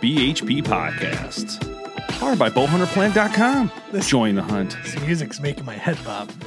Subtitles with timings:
[0.00, 1.60] BHP Podcast.
[2.18, 3.70] Powered by bowhunterplanet.com.
[4.00, 4.76] Join the hunt.
[4.82, 6.30] This music's making my head bob.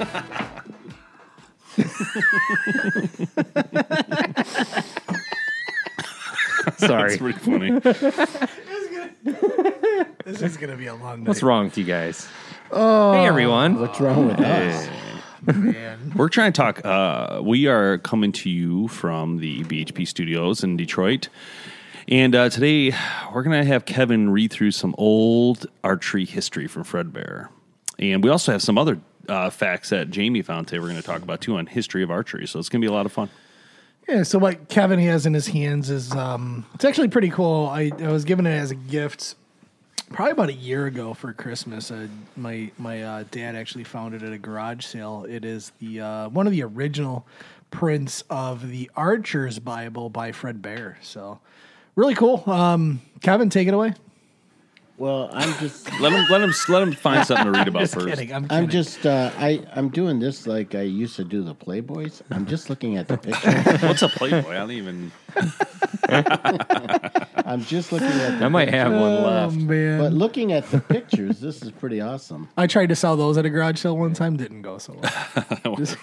[6.78, 7.10] Sorry.
[7.10, 7.80] That's pretty funny.
[10.26, 11.28] This is gonna be a long night.
[11.28, 12.28] What's wrong with you guys?
[12.72, 13.80] hey, everyone.
[13.80, 14.88] What's wrong with us?
[15.45, 16.14] man?
[16.16, 16.86] We're trying to talk.
[16.86, 21.28] Uh, we are coming to you from the BHP studios in Detroit.
[22.08, 22.94] And uh, today
[23.34, 27.50] we're going to have Kevin read through some old archery history from Fred Bear.
[27.98, 31.06] And we also have some other uh, facts that Jamie found today we're going to
[31.06, 32.45] talk about too on history of archery.
[32.45, 33.30] So it's going to be a lot of fun.
[34.08, 34.23] Yeah.
[34.23, 37.68] So what Kevin has in his hands is um, it's actually pretty cool.
[37.68, 39.36] I, I was given it as a gift
[40.12, 41.90] probably about a year ago for Christmas.
[41.90, 45.26] Uh, my my uh, dad actually found it at a garage sale.
[45.30, 47.26] It is the uh, one of the original
[47.72, 50.98] prints of the Archer's Bible by Fred Bear.
[51.02, 51.39] So
[51.95, 52.43] really cool.
[52.49, 53.93] Um, Kevin, take it away.
[54.98, 57.95] Well, I'm just Let him let him let him find something to read about Just
[57.95, 58.08] first.
[58.08, 58.31] kidding.
[58.31, 58.58] I'm kidding.
[58.58, 62.21] I'm just uh, I I'm doing this like I used to do the Playboys.
[62.30, 63.87] I'm just looking at the picture.
[63.87, 64.52] What's a Playboy?
[64.52, 65.11] I don't even.
[67.45, 69.55] I'm just looking at the I might have one left.
[69.55, 69.99] man.
[69.99, 72.49] But looking at the pictures, this is pretty awesome.
[72.58, 74.37] I tried to sell those at a garage sale one time.
[74.37, 74.93] Didn't go so
[75.65, 75.76] well.
[75.76, 75.98] just...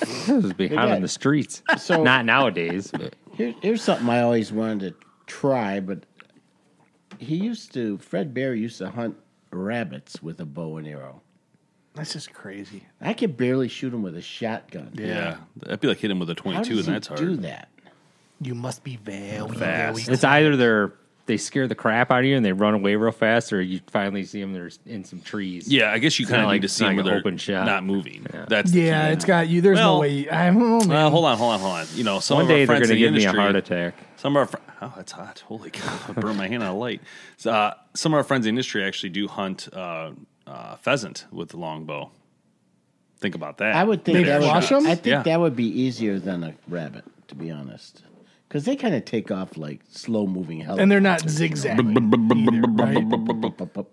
[0.00, 1.62] This is behind got- on the streets.
[1.78, 6.04] So- Not nowadays, but Here, here's something I always wanted to try, but
[7.18, 9.16] he used to Fred Bear used to hunt
[9.50, 11.22] rabbits with a bow and arrow.
[11.94, 12.84] That's just crazy.
[13.00, 14.90] I could barely shoot him with a shotgun.
[14.94, 17.20] Yeah, that'd be like hitting him with a How twenty-two, does and he that's hard.
[17.20, 17.68] do that?
[18.40, 20.08] You must be very Fast.
[20.10, 20.92] it's either they're
[21.26, 23.80] they scare the crap out of you and they run away real fast, or you
[23.88, 25.68] finally see them they're in some trees.
[25.72, 27.16] Yeah, I guess you kind of not need like- to see not them like where
[27.18, 27.66] open shot.
[27.66, 28.26] not moving.
[28.32, 28.44] Yeah.
[28.48, 29.12] That's the Yeah, key.
[29.14, 29.60] it's got you.
[29.60, 30.28] There's Well, no way.
[30.28, 30.88] I don't know, man.
[30.88, 31.86] Well, hold on, hold on, hold on.
[31.94, 33.42] You know, some One of our day they're going to in the give me a
[33.42, 33.94] heart attack.
[34.16, 35.40] Some of our fr- oh, that's hot.
[35.46, 35.98] Holy cow!
[36.08, 37.00] I burned my hand on a light.
[37.36, 40.12] So, uh, some of our friends in the industry actually do hunt uh,
[40.46, 42.10] uh, pheasant with the longbow.
[43.18, 43.74] Think about that.
[43.74, 44.70] I would think They that would flush?
[44.72, 45.22] I think Yeah.
[45.22, 48.02] that would be easier than a rabbit, to be honest,
[48.48, 50.82] because they kind of take off like slow moving helicopters.
[50.82, 51.94] and they're not zigzagging.
[52.76, 53.04] right?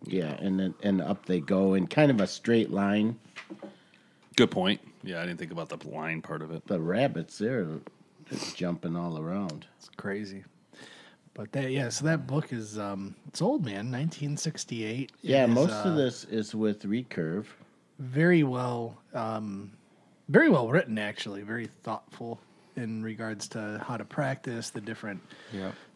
[0.05, 3.19] Yeah, and then and up they go in kind of a straight line.
[4.35, 4.81] Good point.
[5.03, 6.65] Yeah, I didn't think about the line part of it.
[6.67, 7.67] The rabbits, they're
[8.29, 9.67] just jumping all around.
[9.77, 10.43] It's crazy.
[11.33, 15.11] But that yeah, so that book is um it's old man, 1968.
[15.21, 17.45] Yeah, is, most uh, of this is with recurve.
[17.99, 19.71] very well um
[20.29, 22.39] very well written actually, very thoughtful
[22.75, 25.21] in regards to how to practice the different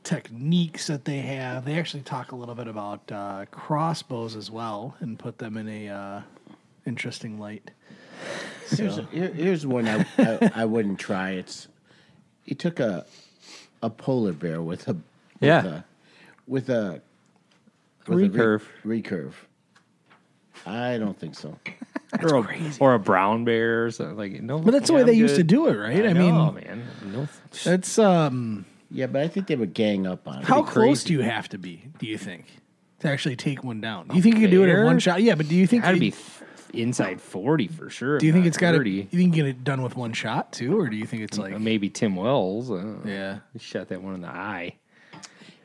[0.04, 1.66] techniques that they have.
[1.66, 5.68] They actually talk a little bit about uh, crossbows as well and put them in
[5.68, 6.22] a uh,
[6.86, 7.72] interesting light.
[8.70, 11.32] Here's, here, here's one I, I I wouldn't try.
[11.32, 11.68] It's
[12.44, 13.06] he took a
[13.82, 15.04] a polar bear with a with
[15.40, 15.66] Yeah.
[15.66, 15.84] a,
[16.48, 17.02] with a
[18.08, 18.62] with a Recurve.
[18.84, 19.34] re- recurve.
[20.66, 21.57] I don't think so.
[22.21, 24.18] Or, a, or a brown bear or something.
[24.18, 26.06] Like, no, But that's the way they I'm used to do it, right?
[26.06, 26.88] I, I, mean, know, man.
[27.06, 27.27] No,
[27.63, 30.45] that's um Yeah, but I think they would gang up on it.
[30.45, 31.07] How close crazy.
[31.07, 31.83] do you have to be?
[32.00, 32.45] Do you think
[33.00, 34.07] to actually take one down?
[34.07, 35.21] Do you think you can do it in one shot?
[35.21, 36.18] Yeah, but do you think got to you- be
[36.74, 38.18] inside forty for sure.
[38.18, 38.89] Do you think it's got to?
[38.89, 41.38] You think you get it done with one shot too, or do you think it's
[41.38, 42.71] like maybe Tim Wells?
[42.71, 43.39] Uh, yeah?
[43.57, 44.75] shot that one in the eye.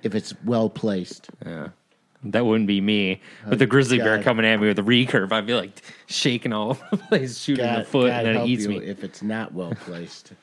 [0.03, 1.29] if it's well placed.
[1.45, 1.69] Yeah.
[2.25, 3.21] That wouldn't be me.
[3.49, 6.71] With the grizzly bear coming at me with a recurve, I'd be like shaking all
[6.71, 8.77] over the place, shooting the foot, God and then it eats you me.
[8.79, 10.33] if it's not well placed.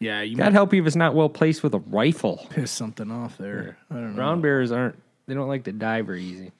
[0.00, 2.46] Yeah, you God might help you if it's not well placed with a rifle.
[2.50, 3.78] piss something off there.
[3.90, 4.16] I don't know.
[4.16, 6.52] Brown bears aren't they don't like to die very easy.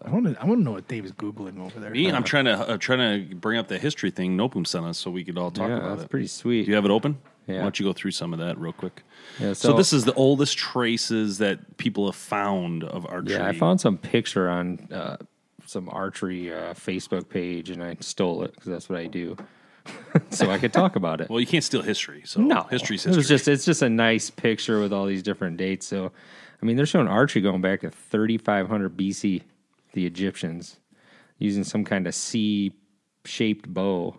[0.00, 0.40] I want to.
[0.40, 1.90] I want to know what Dave's googling over there.
[1.90, 4.98] Me, I'm trying to uh, trying to bring up the history thing Nopum sent us
[4.98, 6.10] so we could all talk yeah, about that's it.
[6.10, 6.64] pretty sweet.
[6.64, 7.18] Do you have it open?
[7.46, 7.56] Yeah.
[7.56, 9.02] Why don't you go through some of that real quick?
[9.40, 13.34] Yeah, So, so- this is the oldest traces that people have found of archery.
[13.34, 15.16] Yeah, I found some picture on uh,
[15.66, 19.36] some archery uh, Facebook page, and I stole it because that's what I do,
[20.30, 21.28] so I could talk about it.
[21.30, 22.22] Well, you can't steal history.
[22.26, 23.18] So no, history's It history.
[23.20, 25.86] was just it's just a nice picture with all these different dates.
[25.86, 26.12] So,
[26.62, 29.42] I mean, they're showing archery going back to 3500 BC,
[29.94, 30.78] the Egyptians
[31.38, 34.16] using some kind of C-shaped bow,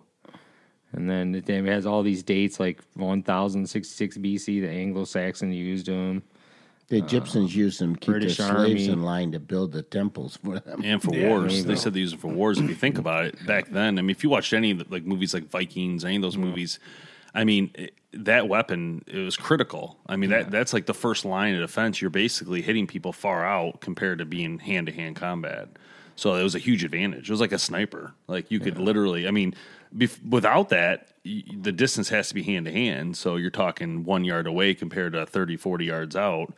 [0.93, 4.61] and then it it has all these dates like 1066 BC.
[4.61, 6.23] The Anglo-Saxon used them.
[6.89, 8.89] The Egyptians um, used them to keep British their slaves Army.
[8.89, 10.81] in line to build the temples for them.
[10.83, 11.57] and for there wars.
[11.57, 12.59] you They said they used it for wars.
[12.59, 14.85] If you think about it, back then, I mean, if you watched any of the,
[14.89, 16.45] like movies like Vikings, any of those mm-hmm.
[16.45, 16.79] movies,
[17.33, 19.97] I mean, it, that weapon it was critical.
[20.07, 22.01] I mean, that that's like the first line of defense.
[22.01, 25.69] You're basically hitting people far out compared to being hand to hand combat.
[26.15, 27.29] So it was a huge advantage.
[27.29, 28.13] It was like a sniper.
[28.27, 29.55] Like you could literally, I mean,
[29.95, 33.17] bef- without that, y- the distance has to be hand to hand.
[33.17, 36.53] So you're talking one yard away compared to 30, 40 yards out.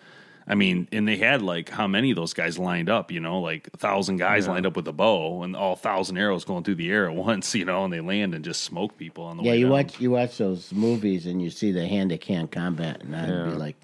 [0.47, 3.39] I mean, and they had like how many of those guys lined up, you know,
[3.39, 6.75] like a thousand guys lined up with a bow and all thousand arrows going through
[6.75, 9.43] the air at once, you know, and they land and just smoke people on the
[9.43, 9.57] Yeah, way.
[9.57, 9.71] you down.
[9.71, 13.49] watch you watch those movies and you see the hand to hand combat, and I'd
[13.49, 13.75] be like,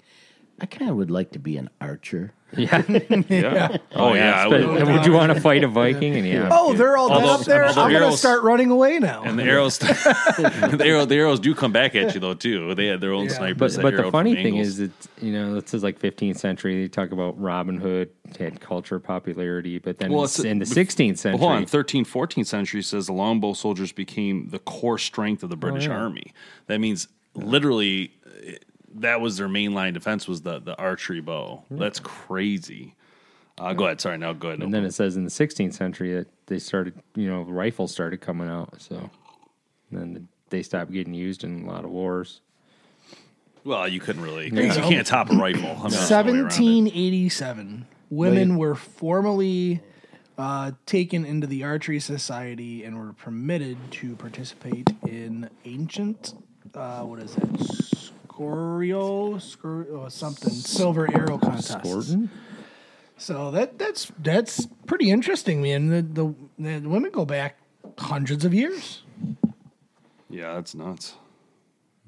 [0.62, 2.32] I kind of would like to be an archer.
[2.54, 2.82] Yeah.
[3.30, 3.78] Yeah.
[3.94, 4.46] Oh, yeah.
[4.46, 6.14] But would- would you want to fight a Viking?
[6.16, 6.50] And yeah.
[6.52, 7.64] Oh, they're all dead Although- up there.
[7.64, 9.22] although I'm gonna arrows- start running away now.
[9.22, 12.74] and the arrows, the, arrow, the arrows do come back at you though too.
[12.74, 13.30] They had their own Yeah.
[13.38, 13.56] snipers.
[13.56, 14.66] But that but the arrowed funny thing angles.
[14.68, 14.90] is that
[15.22, 16.82] you know this is like 15th century.
[16.82, 20.66] They talk about Robin Hood had culture popularity, but then Well, it's it's- in the
[20.66, 21.40] 16th century.
[21.40, 21.64] Well, hold on.
[21.64, 25.96] 13th, 14th century says the longbow soldiers became the core strength of the British yeah.
[25.96, 26.34] Army.
[26.66, 28.12] That means literally
[28.46, 28.56] eh,
[28.96, 31.64] that was their main line defense was the, the archery bow.
[31.70, 32.94] That's crazy.
[33.58, 34.00] Uh, go ahead.
[34.00, 34.18] Sorry.
[34.18, 34.62] Now go ahead.
[34.62, 38.20] and then it says in the 16th century that they started, you know, rifles started
[38.20, 38.80] coming out.
[38.80, 39.10] So
[39.90, 42.40] then they stopped getting used in a lot of wars.
[43.64, 44.46] well, you couldn't really.
[44.46, 45.64] You can't top a rifle.
[45.64, 46.42] I mean, there's no way around it.
[46.42, 49.80] 1787, women were formally
[50.38, 56.34] uh, taken into the archery society and were permitted to participate in ancient,
[56.74, 58.01] uh, what is it,
[58.32, 61.76] scorio, scor- oh, something, silver arrow contests.
[61.82, 62.30] Gordon?
[63.18, 65.88] So that that's that's pretty interesting, man.
[65.88, 66.34] The, the,
[66.80, 67.58] the women go back
[67.98, 69.02] hundreds of years.
[70.30, 71.14] Yeah, that's nuts.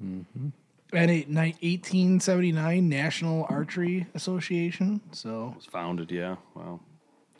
[0.03, 0.49] Mm-hmm.
[0.93, 5.01] And a ni- 1879 National Archery Association.
[5.11, 6.11] So It was founded.
[6.11, 6.35] Yeah.
[6.55, 6.79] Wow.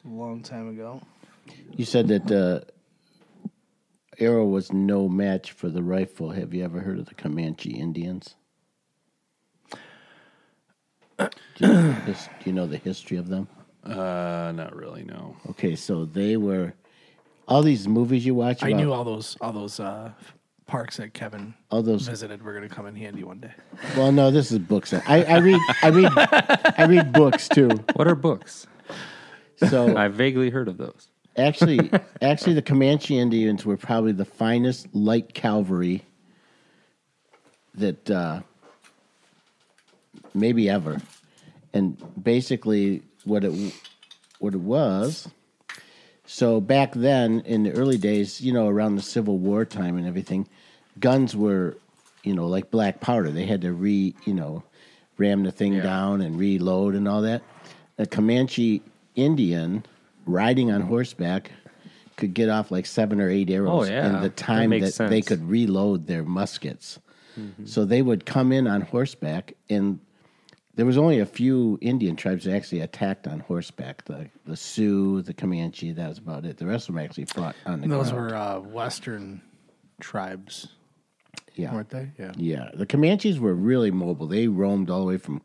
[0.05, 1.01] a long time ago.
[1.75, 2.65] You said that the
[4.19, 6.31] arrow was no match for the rifle.
[6.31, 8.35] Have you ever heard of the Comanche Indians?
[11.17, 11.29] Do
[11.59, 13.47] you, know, his- do you know the history of them?
[13.83, 15.03] Uh, not really.
[15.03, 15.35] No.
[15.51, 16.73] Okay, so they were
[17.47, 18.63] all these movies you watch.
[18.63, 20.11] I about- knew all those all those uh,
[20.65, 22.07] parks that Kevin all those.
[22.07, 23.51] visited were going to come in handy one day.
[23.95, 24.91] Well, no, this is books.
[24.93, 25.59] I, I read.
[25.83, 26.11] I read.
[26.15, 27.69] I read books too.
[27.93, 28.65] What are books?
[29.69, 31.07] So I've vaguely heard of those.
[31.37, 31.91] actually,
[32.21, 36.03] actually, the Comanche Indians were probably the finest light cavalry
[37.75, 38.41] that uh,
[40.35, 41.01] maybe ever.
[41.73, 43.73] And basically, what it
[44.39, 45.27] what it was.
[46.27, 50.07] So back then, in the early days, you know, around the Civil War time and
[50.07, 50.47] everything,
[50.99, 51.77] guns were,
[52.23, 53.29] you know, like black powder.
[53.31, 54.63] They had to re, you know,
[55.17, 57.43] ram the thing down and reload and all that.
[57.97, 58.81] A Comanche
[59.15, 59.85] Indian
[60.25, 61.51] riding on horseback
[62.17, 64.07] could get off like seven or eight arrows Oh, yeah.
[64.15, 66.99] in the time that, makes they could reload their muskets.
[67.65, 69.99] So they would come in on horseback, and
[70.75, 74.05] there was only a few Indian tribes that actually attacked on horseback.
[74.05, 76.57] The the Sioux, the Comanche, that was about it.
[76.57, 78.05] The rest of them actually fought on the ground.
[78.05, 78.31] Those ground.
[78.31, 79.41] were uh, Western
[79.99, 80.67] tribes,
[81.55, 81.73] yeah.
[81.73, 82.11] weren't they?
[82.19, 82.33] Yeah.
[82.35, 84.27] Yeah, the Comanches were really mobile.
[84.27, 85.41] They roamed all the way from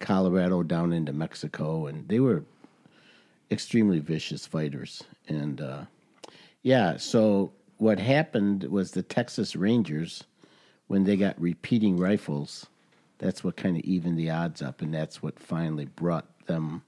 [0.00, 2.44] Colorado down into Mexico, and they were
[3.50, 5.02] extremely vicious fighters.
[5.28, 5.84] And uh,
[6.62, 10.24] yeah, so what happened was the Texas Rangers,
[10.88, 12.66] when they got repeating rifles,
[13.18, 16.82] that's what kind of evened the odds up, and that's what finally brought them.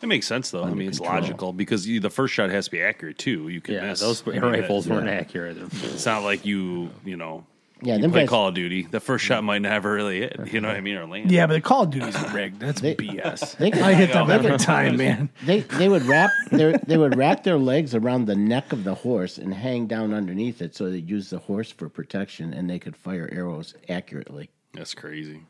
[0.00, 0.62] It makes sense though.
[0.64, 1.20] I mean, it's control.
[1.20, 3.48] logical because you, the first shot has to be accurate too.
[3.48, 4.00] You can Yeah, miss.
[4.00, 5.56] those I mean, rifles that- weren't accurate.
[5.84, 7.44] It's not like you, you know,
[7.82, 8.82] Yeah, you them play guys- Call of Duty.
[8.88, 10.52] The first shot might never really hit.
[10.52, 10.94] You know what I mean?
[10.98, 11.32] Or land.
[11.32, 12.60] Yeah, but the Call of Duty's rigged.
[12.60, 13.56] That's BS.
[13.58, 15.30] They, I hit them every time, man.
[15.44, 18.94] they they would wrap their they would wrap their legs around the neck of the
[18.94, 22.78] horse and hang down underneath it so they'd use the horse for protection and they
[22.78, 24.48] could fire arrows accurately.
[24.74, 25.40] That's crazy.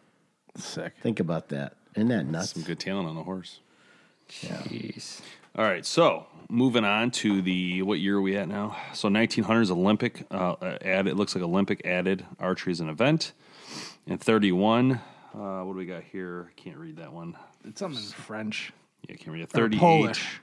[0.57, 0.95] Sick.
[1.03, 1.75] Think about that.
[1.95, 2.53] Isn't that nuts?
[2.53, 3.61] Some good talent on a horse.
[4.29, 5.21] Jeez.
[5.57, 8.77] All right, so moving on to the what year are we at now?
[8.95, 11.09] So 1900s Olympic uh, added.
[11.11, 13.33] It looks like Olympic added archery as an event.
[14.07, 14.93] And 31.
[15.35, 16.53] Uh, what do we got here?
[16.57, 17.37] Can't read that one.
[17.65, 18.73] It's something in French.
[19.09, 19.59] Yeah, can't read it.
[19.59, 20.41] Or Polish.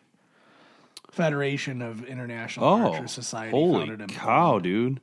[1.12, 3.51] Federation of International Oh, Archer Society.
[3.51, 4.25] holy founded in cow,
[4.59, 4.63] Poland.
[4.63, 5.00] dude!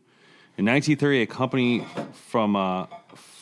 [0.58, 2.82] In 1930, a company from uh,
[3.12, 3.41] f-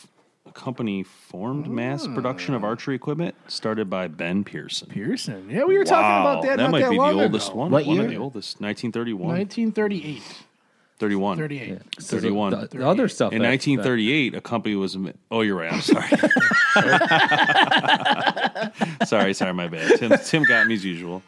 [0.53, 4.89] company formed mass production of archery equipment started by Ben Pearson.
[4.89, 5.49] Pearson.
[5.49, 6.57] Yeah, we were talking Wow, about that.
[6.57, 7.57] that not might that be long the oldest ago.
[7.57, 7.71] one.
[7.71, 8.11] What one of year?
[8.11, 9.27] the oldest, 1931.
[9.37, 10.21] 1938.
[10.99, 11.37] 31.
[11.37, 11.79] 38.
[11.99, 12.51] 31.
[12.51, 13.33] The, the other stuff.
[13.33, 14.95] In that- 1938, a company was.
[15.31, 15.73] Oh, you're right.
[15.73, 16.07] I'm sorry.
[19.05, 19.97] sorry, sorry, my bad.
[19.97, 21.23] Tim, Tim got me as usual.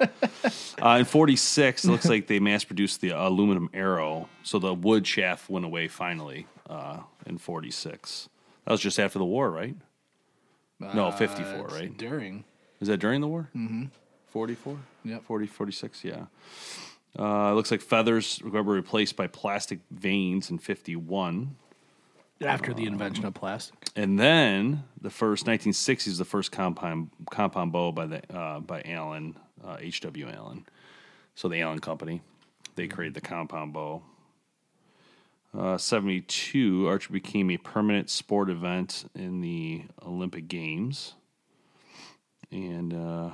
[0.81, 4.29] Uh, in 46, it looks like they mass produced the aluminum arrow.
[4.43, 8.29] So the wood shaft went away finally uh, in 46.
[8.65, 9.75] That was just after the war, right?
[10.79, 11.97] No, 54, Uh, it's right?
[11.97, 12.43] During.
[12.81, 13.49] Is that during the war?
[13.55, 13.85] Mm-hmm.
[14.29, 14.77] 44?
[15.05, 15.23] Yep.
[15.23, 16.25] 40, 46, yeah.
[17.17, 21.55] Uh, it looks like feathers were replaced by plastic vanes in 51.
[22.41, 23.75] After the invention of plastic.
[23.95, 29.37] And then the first 1960s, the first compound compound bow by the uh, by Allen
[29.63, 30.01] uh, H.
[30.01, 30.27] W.
[30.27, 30.65] Allen.
[31.35, 32.21] So the Allen Company,
[32.75, 34.01] they created the compound bow.
[35.57, 41.13] Uh, 72, archery became a permanent sport event in the Olympic Games,
[42.51, 43.29] and uh,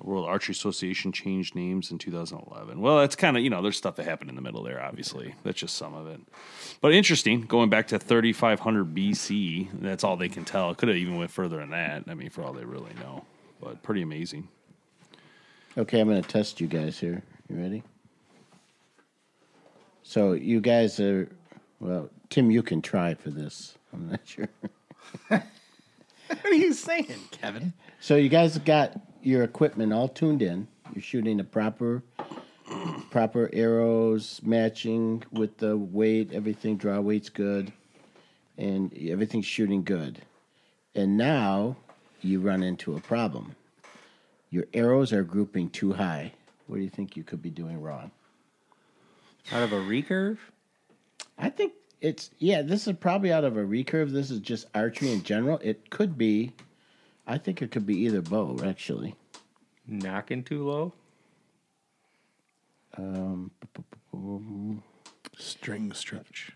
[0.00, 2.80] World Archery Association changed names in 2011.
[2.80, 4.80] Well, that's kind of you know there's stuff that happened in the middle there.
[4.80, 6.20] Obviously, that's just some of it.
[6.80, 10.70] But interesting, going back to 3500 BC, that's all they can tell.
[10.70, 12.04] It could have even went further than that.
[12.06, 13.24] I mean, for all they really know,
[13.60, 14.48] but pretty amazing.
[15.76, 17.22] Okay, I'm going to test you guys here.
[17.48, 17.82] You ready?
[20.08, 21.28] So you guys are
[21.80, 22.52] well, Tim.
[22.52, 23.76] You can try for this.
[23.92, 24.48] I'm not sure.
[26.28, 27.72] What are you saying, Kevin?
[28.00, 30.66] So you guys got your equipment all tuned in.
[30.92, 32.02] You're shooting the proper
[33.10, 37.72] proper arrows, matching with the weight, everything draw weight's good,
[38.58, 40.20] and everything's shooting good.
[40.96, 41.76] And now
[42.22, 43.54] you run into a problem.
[44.50, 46.32] Your arrows are grouping too high.
[46.66, 48.10] What do you think you could be doing wrong?
[49.52, 50.38] Out of a recurve.
[51.38, 52.62] I think it's yeah.
[52.62, 54.10] This is probably out of a recurve.
[54.10, 55.58] This is just archery in general.
[55.62, 56.52] It could be.
[57.26, 59.14] I think it could be either bow actually.
[59.90, 60.92] Nocking too low.
[62.96, 63.50] Um,
[65.38, 66.52] String stretch.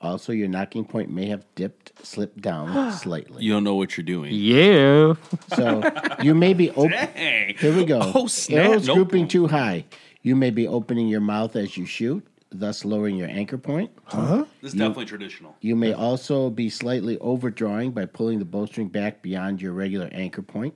[0.00, 3.42] Also, your nocking point may have dipped, slipped down slightly.
[3.44, 4.32] You don't know what you're doing.
[4.34, 5.14] Yeah.
[5.54, 5.82] So
[6.22, 7.08] you may be open.
[7.16, 8.00] Here we go.
[8.14, 8.66] Oh, snap.
[8.66, 8.96] Arrows Nope.
[8.96, 9.84] grouping too high.
[10.26, 13.92] You may be opening your mouth as you shoot, thus lowering your anchor point.
[14.06, 14.44] Huh?
[14.60, 15.54] This is definitely traditional.
[15.60, 20.42] You may also be slightly overdrawing by pulling the bowstring back beyond your regular anchor
[20.42, 20.74] point.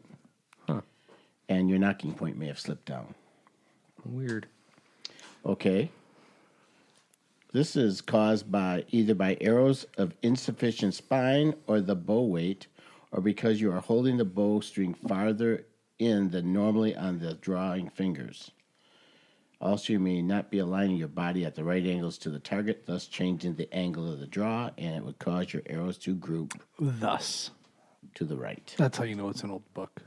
[1.49, 3.13] And your nocking point may have slipped down.
[4.05, 4.47] Weird.
[5.45, 5.91] Okay.
[7.53, 12.69] This is caused by either by arrows of insufficient spine or the bow weight,
[13.11, 15.67] or because you are holding the bowstring farther
[15.99, 18.53] in than normally on the drawing fingers.
[19.61, 22.85] Also, you may not be aligning your body at the right angles to the target,
[22.87, 26.55] thus changing the angle of the draw, and it would cause your arrows to group
[26.79, 27.51] Thus.
[28.15, 28.75] to the right.
[28.79, 30.03] That's how you know it's an old book.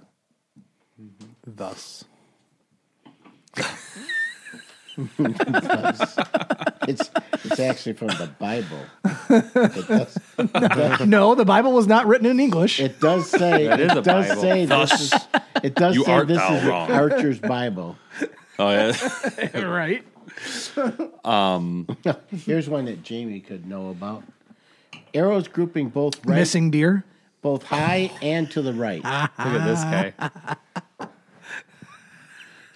[1.00, 1.31] Mm-hmm.
[1.55, 2.05] Thus.
[6.86, 7.10] It's
[7.45, 8.77] it's actually from the Bible.
[9.29, 10.17] It does,
[11.07, 12.81] no, the Bible was not written in English.
[12.81, 14.41] it does say That is it a does Bible.
[14.41, 15.13] say this is
[15.63, 16.91] it does You say art this thou is the wrong.
[16.91, 17.98] Archer's Bible.
[18.60, 19.62] Oh yeah.
[19.65, 20.03] right?
[21.25, 21.88] Um,
[22.45, 24.24] here's one that Jamie could know about.
[25.13, 27.03] Arrows grouping both right, Missing deer.
[27.41, 29.03] both high and to the right.
[29.03, 30.13] Look at this guy.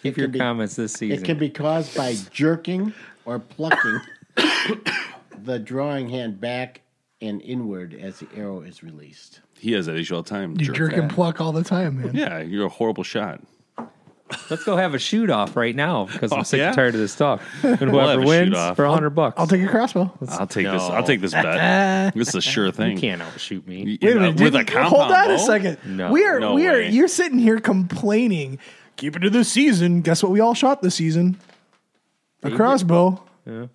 [0.04, 1.18] Keep your be- comments this season.
[1.24, 2.94] It can be caused by jerking
[3.26, 4.02] or plucking
[5.44, 6.82] the drawing hand back
[7.22, 9.42] and inward as the arrow is released.
[9.58, 10.52] he has that issue all the time.
[10.52, 10.76] You jerk.
[10.76, 12.12] jerk and pluck all the time, man.
[12.14, 13.42] Yeah, you're a horrible shot.
[14.50, 16.68] Let's go have a shoot off right now because I'm Oh, sick yeah?
[16.68, 17.42] and tired of this talk.
[17.64, 19.36] And have whoever a wins for a hundred bucks.
[19.40, 20.12] I'll take your crossbow.
[20.30, 20.82] I'll take this.
[20.84, 22.14] I'll take this bet.
[22.16, 22.94] this is a sure thing.
[22.94, 23.98] You can't outshoot me.
[24.02, 24.42] Wait a minute.
[24.42, 25.78] with a compound hold on a second.
[25.86, 26.12] No.
[26.12, 26.90] we are No we are way.
[26.90, 28.60] you're sitting here complaining.
[28.98, 30.02] Keep it to the season.
[30.02, 31.38] Guess what we all shot this season?
[32.44, 33.24] A crossbow.
[33.46, 33.68] Yeah.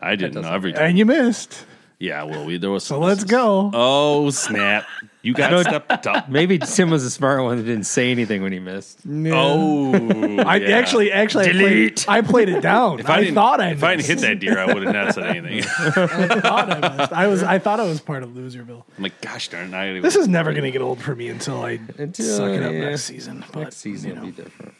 [0.00, 0.82] I didn't know everything.
[0.82, 1.64] And you missed.
[1.98, 2.84] Yeah, well, we, there was.
[2.84, 3.70] So some let's go.
[3.72, 4.86] Oh snap!
[5.26, 6.28] You got stepped up.
[6.28, 9.00] Maybe Tim was a smart one that didn't say anything when he missed.
[9.08, 9.92] Oh,
[10.46, 10.78] I yeah.
[10.78, 12.08] actually, actually, I played, Delete.
[12.08, 13.00] I played it down.
[13.06, 15.14] If I, I, thought I if I didn't hit that deer, I would have not
[15.14, 15.64] said anything.
[15.64, 17.12] I thought I missed.
[17.12, 18.84] I was, I thought I was part of Loserville.
[18.96, 21.28] I'm like, gosh darn, it, I This is never going to get old for me
[21.28, 22.90] until I Until, suck it up yeah.
[22.90, 23.44] next season.
[23.52, 24.74] But, Next season you will be different.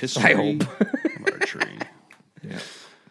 [0.00, 0.62] history I hope.
[0.62, 1.78] of archery.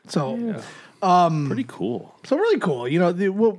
[0.07, 0.61] So,
[1.01, 2.13] um, Pretty cool.
[2.25, 2.87] so really cool.
[2.89, 3.57] You know, the, what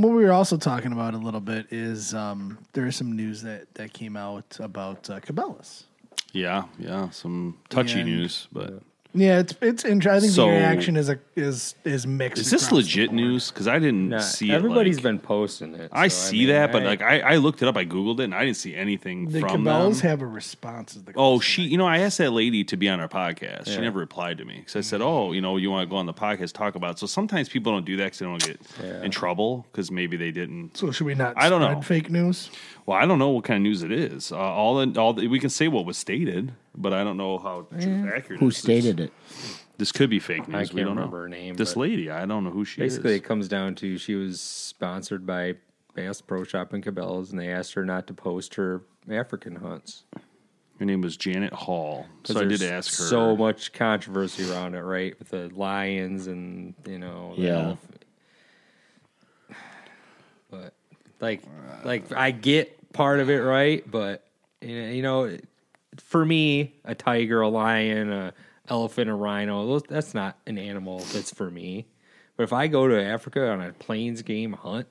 [0.00, 3.42] what we were also talking about a little bit is um, there is some news
[3.42, 5.84] that that came out about uh, Cabela's.
[6.32, 8.82] Yeah, yeah, some touchy And- news, but
[9.16, 10.10] Yeah, it's it's interesting.
[10.16, 12.40] I think So- the reaction is a is is mixed.
[12.42, 13.16] is this across the legit board.
[13.16, 13.50] news?
[13.50, 14.98] Because I didn't Nah, see everybody's it.
[14.98, 15.88] like- been posting it.
[15.92, 18.18] I so, see mean, that, but I- like I, I looked it up, I googled
[18.20, 20.10] it, and I didn't see anything The from Cabela's them.
[20.10, 20.96] have a response.
[20.96, 21.64] Is the Oh, question.
[21.64, 23.66] she, you know, I asked that lady to be on our podcast.
[23.66, 23.80] She Yeah.
[23.82, 25.08] never replied to me because I said, mm-hmm.
[25.08, 26.98] "Oh, you know, you want to go on the podcast, talk about." It.
[26.98, 29.02] So sometimes people don't do that because they don't get Yeah.
[29.04, 30.76] in trouble because maybe they didn't.
[30.76, 31.34] So should we not?
[31.36, 31.82] I don't spread know.
[31.82, 32.50] Fake news.
[32.86, 34.30] Well, I don't know what kind of news it is.
[34.30, 37.38] Uh, all the, all the, we can say what was stated, but I don't know
[37.38, 38.40] how true, accurate.
[38.40, 38.62] Who this is.
[38.62, 39.12] stated it?
[39.78, 40.54] This could be fake news.
[40.54, 41.22] I we can't don't remember know.
[41.22, 42.96] her name, This lady, I don't know who she Basically, is.
[42.98, 45.54] Basically, it comes down to she was sponsored by
[45.94, 50.04] Bass Pro Shop and Cabela's, and they asked her not to post her African hunts.
[50.78, 52.06] Her name was Janet Hall.
[52.24, 53.04] So I did ask her.
[53.04, 55.16] So much controversy around it, right?
[55.18, 57.76] With the lions and you know, the Yeah.
[59.50, 59.54] elef-
[60.50, 60.74] But
[61.20, 61.42] like,
[61.84, 63.88] like I get part of it, right?
[63.90, 64.24] But
[64.60, 65.36] you know,
[65.96, 68.32] for me, a tiger, a lion, a
[68.68, 71.86] elephant, a rhino, those, that's not an animal that's for me.
[72.36, 74.88] But if I go to Africa on a plains game hunt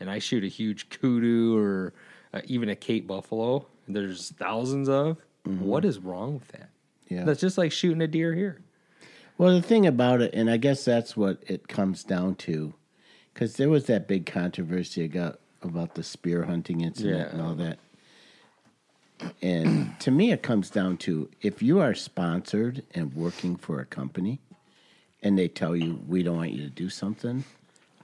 [0.00, 1.92] and I shoot a huge kudu or
[2.32, 5.18] uh, even a Cape buffalo, there's thousands of.
[5.44, 6.70] what is wrong with that?
[7.08, 7.24] Yeah.
[7.24, 8.60] That's just like shooting a deer here.
[9.38, 12.74] Well, the thing about it, and I guess that's what it comes down to,
[13.32, 17.32] because there was that big controversy about, about the spear hunting incident Yeah.
[17.32, 17.78] and all that.
[19.42, 23.84] And to me, it comes down to if you are sponsored and working for a
[23.84, 24.40] company
[25.22, 27.44] and they tell you, we don't want you to do something,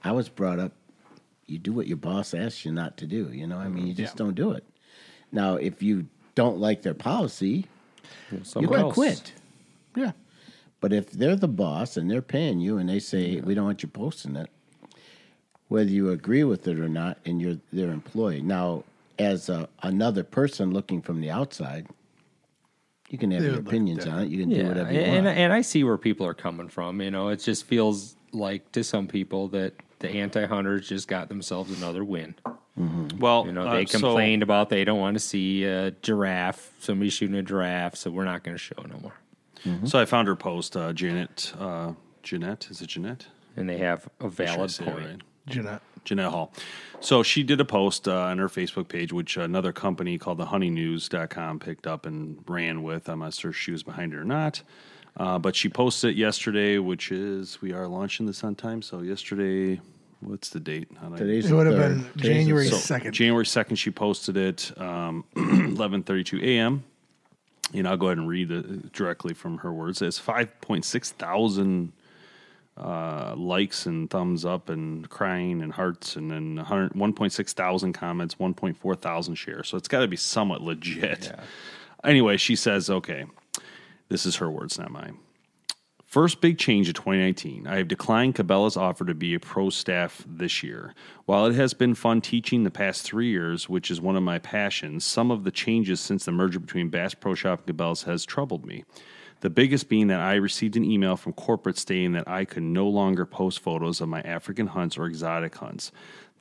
[0.03, 0.73] I was brought up,
[1.47, 3.29] you do what your boss asks you not to do.
[3.31, 4.63] You know, I mean, you just don't do it.
[5.31, 7.65] Now, if you don't like their policy,
[8.31, 9.33] you got to quit.
[9.95, 10.11] Yeah.
[10.79, 13.81] But if they're the boss and they're paying you and they say we don't want
[13.81, 14.49] you posting it,
[15.67, 18.41] whether you agree with it or not, and you're their employee.
[18.41, 18.83] Now,
[19.19, 21.87] as a, another person looking from the outside,
[23.09, 24.29] you can have They your opinions on it.
[24.29, 25.37] You can do whatever you and, want.
[25.37, 27.01] and I see where people are coming from.
[27.01, 31.75] You know, it just feels like to some people that the anti-hunters just got themselves
[31.77, 32.35] another win.
[33.17, 36.71] well, You know, uh, they so- complained about they don't want to see a giraffe,
[36.79, 39.13] somebody shooting a giraffe, so we're not going to show no more.
[39.85, 41.51] So I found her post, uh, Janet.
[41.59, 43.25] Uh, Jeanette, is it Jeanette?
[43.57, 44.97] And they have a Make sure I valid point.
[44.97, 45.21] right.
[45.47, 45.81] Jeanette.
[46.05, 46.51] Jeanette Hall.
[46.99, 50.45] So she did a post uh, on her Facebook page, which another company called the
[50.47, 53.07] honeynews.com picked up and ran with.
[53.09, 54.61] I'm not sure if she was behind it or not.
[55.15, 58.81] Uh, but she posted it yesterday, which is, we are launching this on time.
[58.81, 59.81] So yesterday,
[60.21, 60.87] what's the date?
[61.01, 62.85] How did I- Today's It would have been January sixth.
[62.85, 63.13] second.
[63.13, 66.83] January 2nd, she posted it, um, 11.32 a.m.
[67.73, 70.01] And I'll go ahead and read it directly from her words.
[70.01, 71.91] It's 5.6 thousand
[72.77, 78.35] uh, likes and thumbs up and crying and hearts and then 100, 1.6 thousand comments,
[78.35, 79.67] 1.4 thousand shares.
[79.67, 81.31] So it's got to be somewhat legit.
[82.03, 83.25] Anyway, she says, okay,
[84.09, 85.17] this is her words, not mine.
[86.05, 87.67] First big change of 2019.
[87.67, 90.93] I have declined Cabela's offer to be a pro staff this year.
[91.25, 94.39] While it has been fun teaching the past three years, which is one of my
[94.39, 98.25] passions, some of the changes since the merger between Bass Pro Shop and Cabela's has
[98.25, 98.85] troubled me.
[99.41, 102.87] The biggest being that I received an email from corporate stating that I could no
[102.87, 105.91] longer post photos of my African hunts or exotic hunts.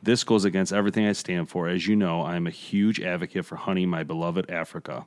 [0.03, 1.69] This goes against everything I stand for.
[1.69, 5.07] As you know, I am a huge advocate for hunting my beloved Africa.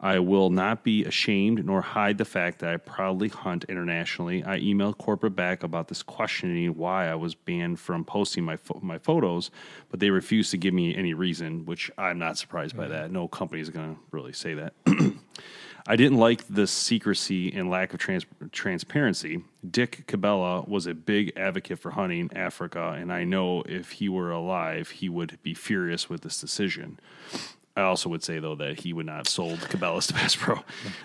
[0.00, 4.44] I will not be ashamed nor hide the fact that I proudly hunt internationally.
[4.44, 8.80] I emailed corporate back about this questioning why I was banned from posting my pho-
[8.82, 9.50] my photos,
[9.88, 12.92] but they refused to give me any reason, which I'm not surprised by mm-hmm.
[12.92, 13.12] that.
[13.12, 14.74] No company is going to really say that.
[15.86, 19.42] I didn't like the secrecy and lack of trans- transparency.
[19.68, 24.30] Dick Cabela was a big advocate for hunting Africa, and I know if he were
[24.30, 26.98] alive, he would be furious with this decision.
[27.76, 30.60] I also would say though that he would not have sold Cabela's to Bass Pro,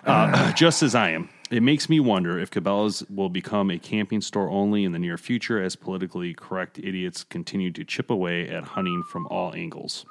[0.05, 1.29] uh, just as I am.
[1.51, 5.17] It makes me wonder if Cabela's will become a camping store only in the near
[5.17, 10.05] future, as politically correct idiots continue to chip away at hunting from all angles.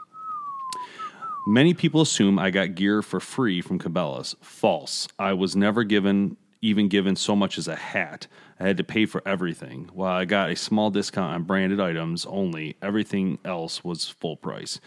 [1.49, 4.37] Many people assume I got gear for free from Cabela's.
[4.43, 5.09] False.
[5.19, 8.27] I was never given even given so much as a hat.
[8.61, 9.89] I had to pay for everything.
[9.95, 14.79] While I got a small discount on branded items only, everything else was full price.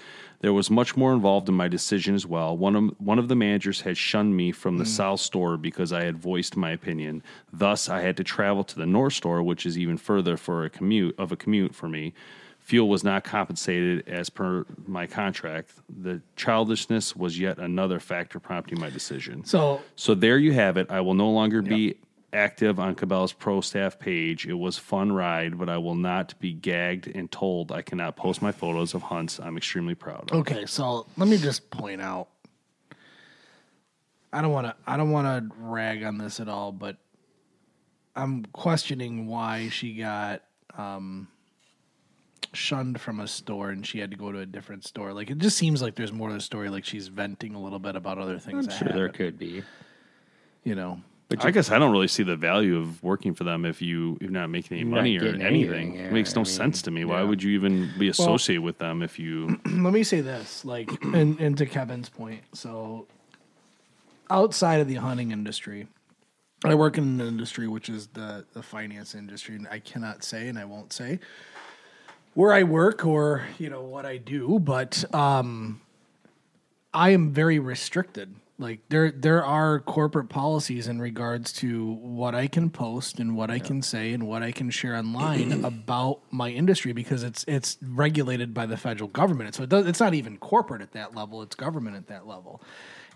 [0.41, 2.56] There was much more involved in my decision as well.
[2.56, 4.88] One of one of the managers had shunned me from the mm.
[4.88, 7.24] South store because I had voiced my opinion.
[7.52, 10.69] Thus, I had to travel to the North store, which is even further for a
[10.69, 12.13] commute of a commute for me.
[12.62, 15.71] Fuel was not compensated as per my contract.
[15.89, 19.43] The childishness was yet another factor prompting my decision.
[19.45, 20.89] So So there you have it.
[20.89, 21.95] I will no longer be
[22.34, 24.47] active on Cabela's pro staff page.
[24.47, 28.41] It was fun ride, but I will not be gagged and told I cannot post
[28.41, 30.38] my photos of hunts I'm extremely proud of.
[30.39, 32.30] Okay, so let me just point out.
[34.32, 34.76] I don't want to.
[34.88, 36.95] I don't want to rag on this at all, but
[38.15, 40.43] I'm questioning why she got
[40.78, 41.28] um,
[42.54, 45.14] shunned from a store and she had to go to a different store.
[45.14, 46.70] Like it just seems like there's more to the story.
[46.70, 48.68] Like she's venting a little bit about other things.
[48.68, 49.64] that Sure, there could be.
[50.64, 51.02] You know,
[51.40, 54.24] I guess I don't really see the value of working for them if you if
[54.24, 55.42] you're not making any money or anything.
[55.42, 57.06] anything, yeah, it makes no I mean, sense to me.
[57.06, 57.24] Why yeah.
[57.24, 59.60] would you even be associated with them if you?
[59.66, 63.08] let me say this, like, and, and to Kevin's point, so
[64.30, 65.88] outside of the hunting industry,
[66.64, 70.48] I work in an industry which is the the finance industry, and I cannot say,
[70.48, 71.20] and I won't say
[72.34, 75.82] where I work or you know what I do, but um,
[76.94, 78.36] I am very restricted.
[78.58, 83.50] Like there there are corporate policies in regards to what I can post and what
[83.50, 87.78] I can say and what I can share online about my industry because it's it's
[87.82, 89.56] regulated by the federal government.
[89.56, 92.62] So it does, it's not even corporate at that level; it's government at that level.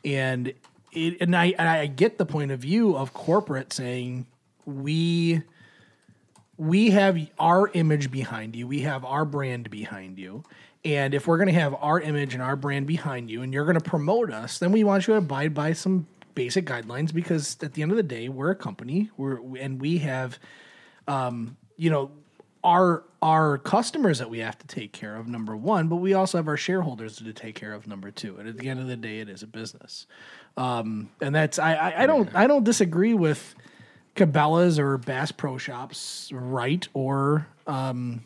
[0.04, 0.52] And
[0.92, 4.26] it, and I and I get the point of view of corporate saying
[4.66, 5.44] we
[6.58, 8.68] we have our image behind you.
[8.68, 10.44] We have our brand behind you.
[10.84, 13.66] And if we're going to have our image and our brand behind you and you're
[13.66, 17.58] going to promote us, then we want you to abide by some basic guidelines because
[17.64, 20.38] at the end of the day, we're a company we're, and we have,
[21.08, 22.12] um, you know,
[22.64, 26.38] our our customers that we have to take care of number one, but we also
[26.38, 28.36] have our shareholders to take care of number two.
[28.38, 30.08] And at the end of the day, it is a business,
[30.58, 33.56] um, and that's I, I, I don't I don't disagree with
[34.16, 38.24] Cabela's or Bass Pro Shops right or um,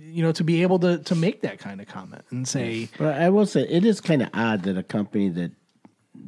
[0.00, 3.20] you know to be able to to make that kind of comment and say But
[3.20, 5.50] I will say it is kind of odd that a company that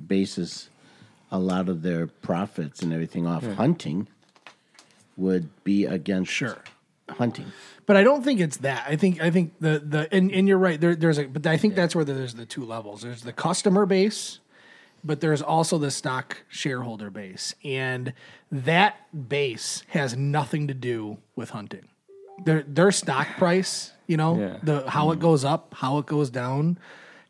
[0.06, 0.68] bases
[1.30, 4.08] a lot of their profits and everything off hunting
[5.16, 6.56] would be against Sure.
[7.10, 7.46] hunting.
[7.86, 8.84] But I don't think it's that.
[8.88, 10.80] I think I think the the and, and you're right.
[10.80, 13.02] There, there's a but I think that's where there's the two levels.
[13.02, 14.40] There's the customer base,
[15.04, 18.12] but there's also the stock shareholder base, and
[18.50, 18.96] that
[19.28, 21.88] base has nothing to do with hunting.
[22.44, 24.56] Their their stock price, you know, Yeah.
[24.62, 26.78] the how it goes up, how it goes down,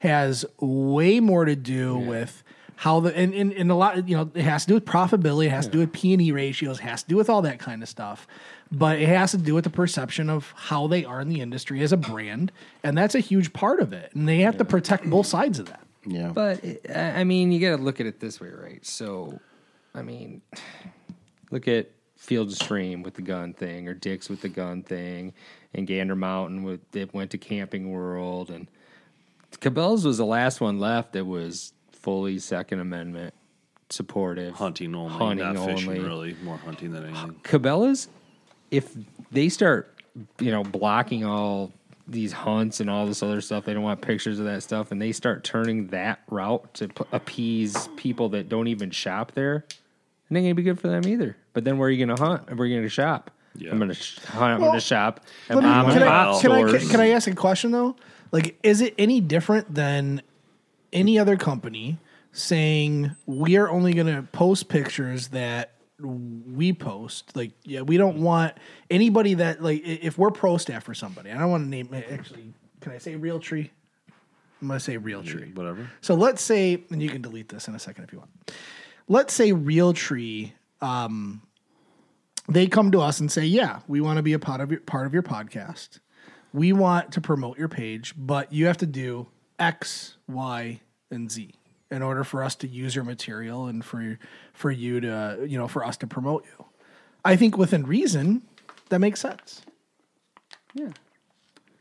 [0.01, 2.43] has way more to do with
[2.77, 5.47] how the and, and, and a lot you know it has to do with profitability
[5.47, 7.83] it has to do with p&e ratios it has to do with all that kind
[7.83, 8.25] of stuff
[8.71, 11.83] but it has to do with the perception of how they are in the industry
[11.83, 12.53] as a brand
[12.85, 15.67] and that's a huge part of it and they have to protect both sides of
[15.67, 16.31] that Yeah.
[16.35, 18.85] But it- I I mean, you got to look at it this way, right?
[18.85, 19.41] So,
[19.95, 20.43] I mean,
[21.51, 25.33] look at Field Stream with the gun thing, or Dick's with the gun thing,
[25.75, 28.69] and Gander Mountain with it went to Camping World, and
[29.61, 33.35] Cabela's was the last one left that was fully Second Amendment
[33.91, 35.89] supportive, hunting only, hunting not fishing.
[35.89, 36.01] only.
[36.01, 37.35] Really, more hunting than anything.
[37.43, 38.09] Cabela's,
[38.71, 38.95] if
[39.33, 39.95] they start,
[40.39, 41.73] you know, blocking all
[42.09, 45.01] these hunts and all this other stuff, they don't want pictures of that stuff, and
[45.01, 49.65] they start turning that route to p- appease people that don't even shop there,
[50.31, 51.37] it ain't gonna be good for them either.
[51.53, 52.49] But then where are you gonna hunt?
[52.49, 53.31] and Where are you gonna shop?
[53.55, 53.71] Yeah.
[53.71, 54.55] I'm gonna sh- hunt.
[54.55, 57.01] I'm Well, gonna shop at me- mom and can, I, pop can, I, can, can
[57.01, 57.97] I ask a question though?
[58.33, 60.23] Like, is it any different than
[60.93, 61.99] any other company
[62.33, 67.37] saying we are only going to post pictures that we post?
[67.37, 68.55] Like, yeah, we don't want
[68.91, 71.31] anybody that like if we're pro staff for somebody.
[71.31, 72.53] I don't want to name actually.
[72.81, 73.71] Can I say Realtree?
[74.61, 75.55] I'm going to say Realtree.
[75.55, 75.89] Whatever.
[76.01, 78.31] So let's say, and you can delete this in a second if you want.
[79.09, 81.43] Let's say Realtree, um,
[82.49, 84.81] they come to us and say, "Yeah, we want to be a part of your
[84.81, 86.01] part of your podcast.
[86.53, 90.81] We want to promote your page, but you have to do X, Y,
[91.11, 91.58] and Z
[91.91, 94.19] in order for us to use your material and for
[94.53, 96.65] for you to you know for us to promote you."
[97.25, 98.43] I think within reason,
[98.89, 99.63] that makes sense,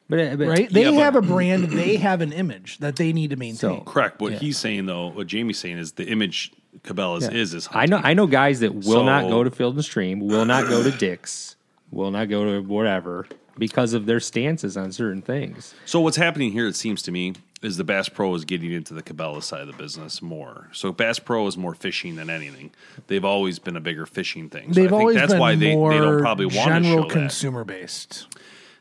[0.09, 0.69] but, uh, but right?
[0.71, 3.55] They Yeah, but- have a brand, they have an image that they need to maintain.
[3.57, 4.19] So- Correct.
[4.21, 6.51] What he's saying though, what Jamie's saying is the image
[6.83, 9.83] Cabela's is is I know I know guys that will not go to Field and
[9.83, 11.55] Stream, will not go to Dick's,
[11.91, 15.73] will not go to whatever because of their stances on certain things.
[15.85, 16.67] So what's happening here?
[16.67, 19.67] It seems to me is the Bass Pro is getting into the Cabela side of
[19.67, 20.69] the business more.
[20.73, 22.71] So Bass Pro is more fishing than anything.
[23.07, 24.73] They've always been a bigger fishing thing.
[24.73, 26.61] So They've I think always that's been why they, more they don't probably want to
[26.61, 27.13] general show that.
[27.13, 28.27] consumer based.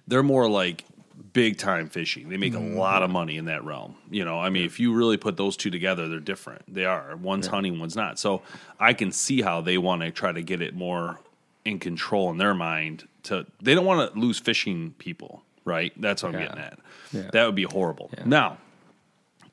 [0.06, 0.84] They're more like
[1.32, 2.28] big time fishing.
[2.28, 2.76] They make a mm.
[2.76, 3.96] lot of money in that realm.
[4.10, 6.62] You know, I mean, if you really put those two together, they're different.
[6.72, 7.16] They are.
[7.16, 8.18] One's hunting, one's not.
[8.18, 8.42] So
[8.78, 11.18] I can see how they want to try to get it more
[11.64, 13.08] in control in their mind.
[13.24, 15.92] To they don't want to lose fishing people, right?
[16.00, 16.46] That's what I'm Yeah.
[16.46, 16.78] getting at.
[17.12, 17.30] Yeah.
[17.32, 18.10] That would be horrible.
[18.24, 18.58] Now,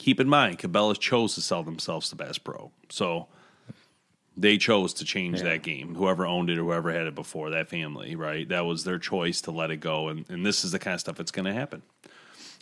[0.04, 3.28] keep in mind, Cabela's chose to sell themselves to Bass Pro, so
[4.36, 5.50] they chose to change Yeah.
[5.50, 5.96] that game.
[5.96, 8.48] Whoever owned it or whoever had it before, that family, right?
[8.50, 11.00] That was their choice to let it go, and, and this is the kind of
[11.00, 11.84] stuff that's going to happen.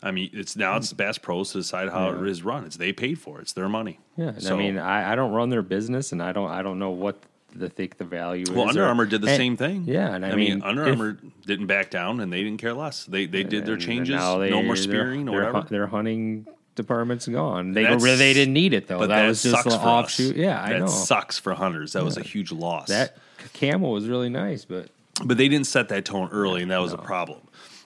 [0.04, 2.66] I mean, it's now it's Bass Pros to decide how it is run.
[2.66, 3.44] It's they paid for it.
[3.44, 4.00] It's their money.
[4.18, 6.80] Yeah, So- I mean, I, I don't run their business, and I don't I don't
[6.80, 7.22] know what
[7.56, 8.50] the think the value is.
[8.52, 8.68] Well.
[8.70, 9.84] Under Armour did the and- same thing.
[9.86, 12.60] Yeah, and I, I mean, mean, Under if- Armour didn't back down, and they didn't
[12.60, 13.06] care less.
[13.06, 14.20] They they did their changes.
[14.20, 15.68] they- no more spearing or whatever.
[15.70, 17.74] Their hunting department's gone.
[17.74, 19.06] They That's- really they didn't need it though.
[19.08, 20.32] that, was just an for offshoot.
[20.36, 20.38] us.
[20.38, 20.88] Yeah, I that know.
[20.88, 21.94] sucks for hunters.
[21.94, 22.88] That was a huge loss.
[22.88, 23.18] That
[23.54, 24.90] camel was really nice, but
[25.24, 27.40] But they didn't set that tone early, and that was a problem.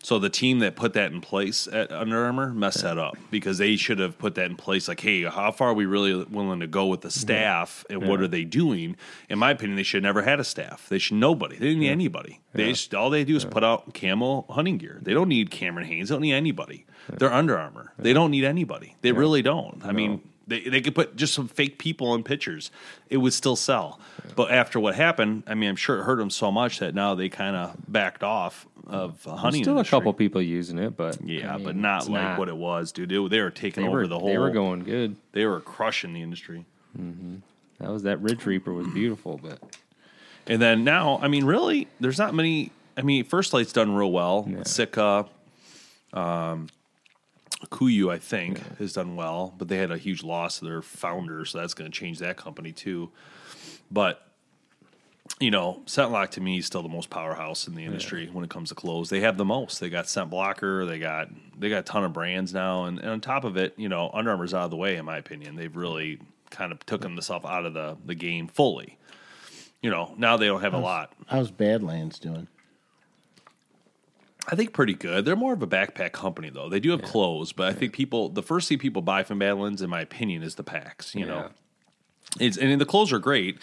[0.06, 3.58] So the team that put that in place at Under Armour messed that up because
[3.58, 4.88] they should have put that in place.
[4.88, 8.22] Like, hey, how far are we really willing to go with the staff, and what
[8.22, 8.98] are they doing?
[9.30, 10.88] In my opinion, they should have never had a staff.
[10.90, 11.58] They should nobody.
[11.58, 12.40] They didn't need anybody.
[12.54, 15.00] They just, all they do is put out camel hunting gear.
[15.02, 16.10] They don't need Cameron Hanes.
[16.10, 16.86] They don't need anybody.
[17.10, 17.92] They're Under Armour.
[17.98, 18.96] They don't need anybody.
[19.02, 19.84] They really don't.
[19.84, 20.22] I mean.
[20.48, 22.70] They, they could put just some fake people in pictures.
[23.10, 24.00] It would still sell.
[24.36, 27.16] But after what happened, I mean, I'm sure it hurt them so much that now
[27.16, 29.64] they kind of backed off of hunting.
[29.64, 29.98] still industry.
[29.98, 30.96] a couple people using it.
[30.96, 33.10] But Yeah, I mean, but not like what it was, dude.
[33.10, 34.08] They, they were taking they over were.
[34.08, 34.28] the whole.
[34.28, 35.16] They were going good.
[35.32, 36.66] They were crushing the industry.
[37.80, 39.60] That was that Ridge Reaper was beautiful, but
[40.48, 42.72] And then now, I mean, really, there's not many.
[42.98, 44.48] I mean, First Light's done real well.
[44.64, 45.26] Sitka,
[46.14, 46.68] um,
[47.70, 51.46] Kuiu, I think, has done well, but they had a huge loss of their founder,
[51.46, 53.12] so that's going to change that company too.
[53.92, 54.22] But
[55.40, 58.50] you know, ScentLok to me is still the most powerhouse in the industry when it
[58.50, 59.10] comes to clothes.
[59.10, 59.80] They have the most.
[59.80, 60.86] They got Scent Blocker.
[60.86, 63.74] They got they got a ton of brands now, and, and on top of it,
[63.78, 65.56] you know, Under Armour's out of the way in my opinion.
[65.56, 66.20] They've really
[66.52, 68.98] kind of taken themselves out of the the game fully.
[69.82, 71.12] You know, now they don't have a lot.
[71.28, 72.48] How's Badlands doing?
[74.48, 75.26] I think pretty good.
[75.26, 76.70] They're more of a backpack company though.
[76.70, 79.82] They do have clothes, but I think people the first thing people buy from Badlands,
[79.82, 81.16] in my opinion, is the packs.
[81.16, 81.50] You know,
[82.40, 83.58] it's and the clothes are great,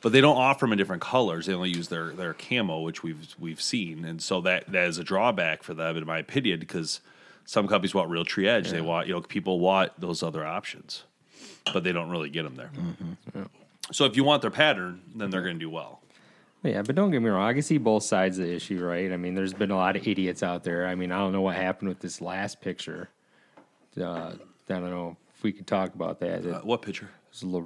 [0.00, 1.46] but they don't offer them in different colors.
[1.46, 4.98] They only use their their camo, which we've we've seen, and so that that is
[4.98, 7.00] a drawback for them, in my opinion, because
[7.44, 8.70] some companies want Realtree Edge.
[8.70, 11.04] They want you know people want those other options,
[11.72, 12.70] but they don't really get them there.
[12.74, 13.42] Mm-hmm.
[13.90, 15.46] So if you want their pattern, then they're mm-hmm.
[15.46, 16.02] going to do well.
[16.62, 17.46] Yeah, but don't get me wrong.
[17.48, 19.12] I can see both sides of the issue, right?
[19.12, 20.86] I mean, there's been a lot of idiots out there.
[20.86, 23.08] I mean, I don't know what happened with this last picture.
[24.00, 24.34] Uh, I
[24.68, 26.44] don't know if we could talk about that.
[26.44, 27.10] It Uh, what picture?
[27.42, 27.62] Lar-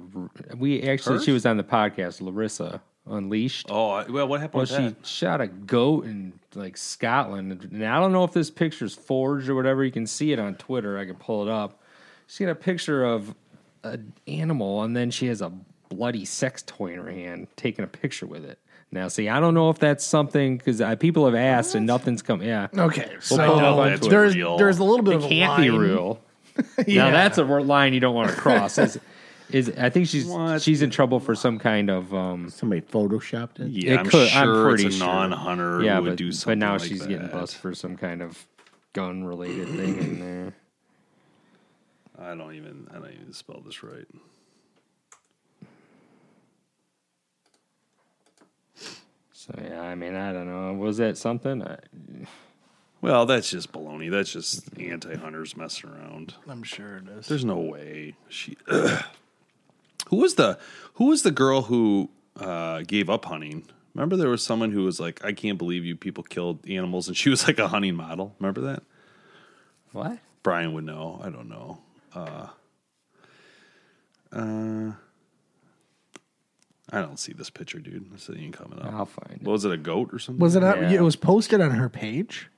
[0.57, 1.25] we actually, Hers?
[1.25, 3.67] she was on the podcast, Larysa Unleashed.
[3.69, 5.05] Oh, well, what happened Well, she that?
[5.05, 9.55] shot a goat in like Scotland, and I don't know if this picture's forged or
[9.55, 9.83] whatever.
[9.83, 10.97] You can see it on Twitter.
[10.99, 11.81] I can pull it up.
[12.27, 13.33] She got a picture of
[13.83, 15.51] an animal, and then she has a
[15.89, 18.59] bloody sex toy in her hand, taking a picture with it.
[18.93, 22.43] Now, see, I don't know if that's something because people have asked and nothing's come.
[22.43, 24.57] Yeah, Okay, so put it up on there's Real.
[24.57, 26.19] there's a little bit of it a can't be real.
[26.85, 27.05] Yeah.
[27.05, 28.77] Now that's a line you don't want to cross.
[28.77, 28.99] Is,
[29.49, 30.61] is I think she's What?
[30.61, 33.69] she's in trouble for some kind of um, Somebody photoshopped it.
[33.71, 35.07] Yeah, It I'm could- I'm sure pretty it's a sure.
[35.07, 37.31] non-hunter yeah, who would but, do something but now like she's getting that.
[37.31, 38.45] busted for some kind of
[38.93, 40.53] gun related thing in there.
[42.19, 44.05] I don't even I don't even spell this right.
[49.45, 50.71] So yeah, I mean, I don't know.
[50.73, 51.61] Was that something?
[51.61, 51.77] I,
[53.01, 54.09] Well, that's just baloney.
[54.09, 56.35] That's just anti-hunters messing around.
[56.47, 57.27] I'm sure it is.
[57.27, 58.55] There's no way she.
[58.67, 60.57] who was the
[60.93, 63.65] Who was the girl who uh, gave up hunting?
[63.93, 67.17] Remember, there was someone who was like, "I can't believe you people killed animals," and
[67.17, 68.33] she was like a hunting model.
[68.39, 68.83] Remember that?
[69.91, 70.19] what?
[70.41, 71.19] Brian would know.
[71.21, 71.79] I don't know.
[72.15, 72.47] Uh,
[74.31, 74.91] uh,
[76.93, 78.11] I don't see this picture, dude.
[78.13, 78.93] This ain't coming up.
[78.93, 79.43] I'll find it.
[79.43, 79.71] What was it?
[79.71, 80.39] A goat or something?
[80.39, 80.59] Was it?
[80.61, 80.91] Not, Yeah.
[80.91, 82.49] It was posted on her page.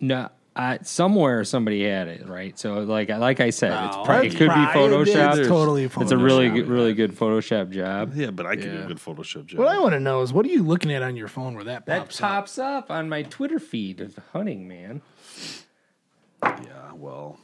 [0.00, 2.56] No, I, somewhere somebody had it right.
[2.58, 4.80] So like like I said, it's No, pro- it it's could be probably-
[5.12, 5.38] Photoshop.
[5.38, 8.12] it's totally It's a really Photoshop, good, really good Photoshop job.
[8.14, 8.84] Yeah, but I could do Yeah.
[8.84, 9.58] a good Photoshop job.
[9.60, 11.64] What I want to know is what are you looking at on your phone where
[11.64, 12.28] that That pops up?
[12.28, 15.00] pops up on my Twitter feed of hunting man.
[16.44, 17.38] yeah, well,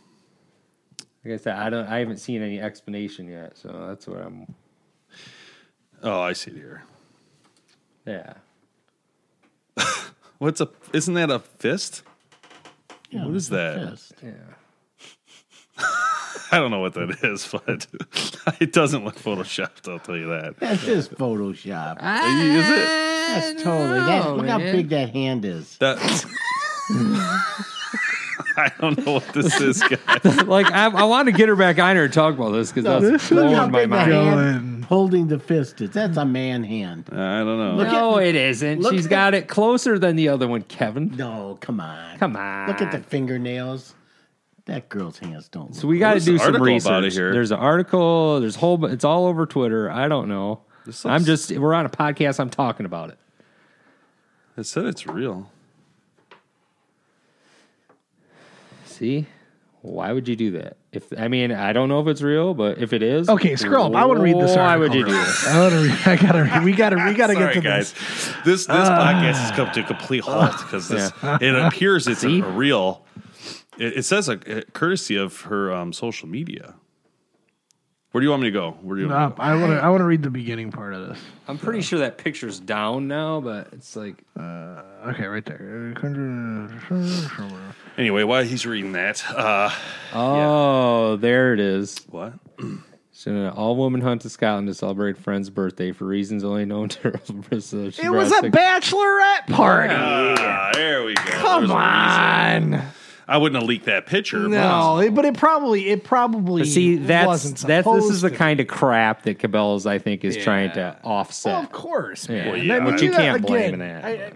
[1.25, 1.87] Like I said, I don't.
[1.87, 4.55] I haven't seen any explanation yet, so that's what I'm.
[6.05, 6.85] Oh, I see it here.
[8.07, 8.35] Yeah,
[10.39, 10.69] What's a?
[10.93, 12.03] Isn't that a fist?
[13.11, 13.91] Yeah, What is that?
[13.91, 14.13] Fist.
[14.23, 14.31] yeah.
[16.53, 17.87] I don't know what that is, but
[18.61, 19.91] it doesn't look photoshopped.
[19.91, 20.59] I'll tell you that.
[20.61, 21.97] That's just Photoshop.
[21.97, 22.87] Is it?
[23.35, 23.99] That's totally.
[24.01, 25.77] That, look how big that hand is.
[25.79, 25.99] That.
[28.57, 30.43] I don't know what this is, guys.
[30.47, 32.85] like I, I want to get her back on here and talk about this because
[33.11, 34.13] that's Look blowing my mind.
[34.13, 35.91] hand holding the fist is.
[35.91, 37.09] That's a man hand.
[37.13, 37.83] Uh, I don't know.
[37.83, 38.81] No, it isn't.
[38.81, 41.15] look She's at- got it closer than the other one, Kevin.
[41.17, 42.19] No, come on.
[42.19, 42.69] Come on.
[42.69, 43.95] Look at the fingernails.
[44.67, 45.75] That girl's hands don't.
[45.75, 46.89] So we got to do some research.
[46.89, 47.33] about it here?
[47.33, 48.41] There's an article.
[48.41, 48.83] There's whole.
[48.87, 49.91] It's all over Twitter.
[49.91, 50.61] I don't know.
[51.05, 51.51] I'm just.
[51.51, 52.41] We're on a podcast.
[52.41, 53.19] I'm talking about it.
[54.57, 55.51] It said it's real.
[58.95, 59.27] See,
[59.83, 60.77] why would you do that?
[60.93, 63.87] If I mean, I don't know if it's real, but if it is, Okay, scroll
[63.87, 64.01] up.
[64.01, 65.49] I wanna read this Why would you do this?
[65.49, 66.43] I, wanna read, I gotta.
[66.45, 66.97] Read, we gotta.
[66.97, 67.93] We gotta Sorry, get to guys.
[67.93, 68.27] this.
[68.45, 72.41] This this podcast has come to a complete halt because this it appears it's a,
[72.41, 73.05] a real.
[73.77, 76.75] It, it says a, a courtesy of her um, social media.
[78.15, 78.71] Where do you want me to go?
[78.83, 79.85] Where do you want me No, I want to.
[79.85, 81.19] I want to read the beginning part of this.
[81.49, 85.93] I'm pretty sure that picture's down now, but it's like Okay, right there.
[86.01, 86.69] go?
[87.99, 89.69] Anyway, while he's reading that, uh,
[90.13, 91.99] oh, there it is.
[92.09, 92.35] what?
[93.17, 97.01] So an all-woman hunt to Scotland to celebrate friend's birthday for reasons only known to
[97.11, 97.21] her.
[97.61, 99.95] So It was a six- bachelorette party.
[99.97, 101.23] Ah, there we go.
[101.23, 102.75] Come There's a reason.
[102.75, 102.83] on.
[103.27, 104.49] I wouldn't have leaked that picture.
[104.49, 105.89] No, it- but it probably.
[105.91, 106.63] It probably.
[106.63, 108.37] But see, that's wasn't that's this is the to.
[108.37, 111.53] kind of crap that Cabela's I think is trying to offset.
[111.53, 112.49] Well, of course, man.
[112.49, 114.05] Well, yeah, I mean, but you can't blame again, that.
[114.05, 114.33] I- I-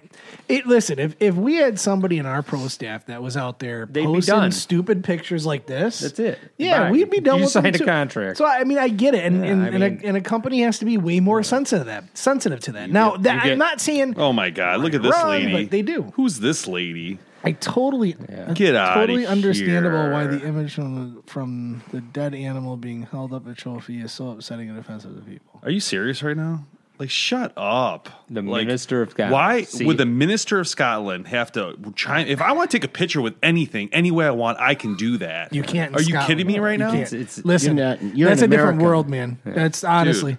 [0.49, 3.87] it, listen, if if we had somebody in our pro staff that was out there
[3.91, 6.39] They'd posting stupid pictures like this, That's it.
[6.57, 6.91] Yeah, Bye.
[6.93, 7.85] we'd be done You with them signed a too.
[7.85, 8.39] contract.
[8.39, 10.21] So I mean, I get it, and Yeah, and, I and, mean- a, and a
[10.23, 12.89] company has to be way more sensitive to that, sensitive to that.
[12.91, 14.81] now, get- that, get- I'm not saying Oh my God!
[14.81, 15.67] Look at this Wrong, lady.
[15.67, 16.05] they do.
[16.15, 17.19] Who's this lady?
[17.45, 18.13] I totally
[18.55, 23.33] Get outta totally understandable why the image from the, from the dead animal being held
[23.33, 25.61] up a trophy is so upsetting and offensive to people.
[25.63, 26.65] Are you serious right now?
[26.99, 28.09] Like, shut up.
[28.29, 29.33] The Like, minister of Scotland.
[29.33, 32.23] Why See- would the minister of Scotland have to try?
[32.23, 34.97] If I want to take a picture with anything, any way I want, I can
[34.97, 35.55] do that.
[35.55, 35.91] You can't.
[35.93, 36.27] in Are you Scotland.
[36.27, 36.91] kidding me right now?
[36.91, 37.13] can't.
[37.13, 39.39] It's- Listen, you're not- you're that's in a different world, man.
[39.45, 40.39] That's honestly.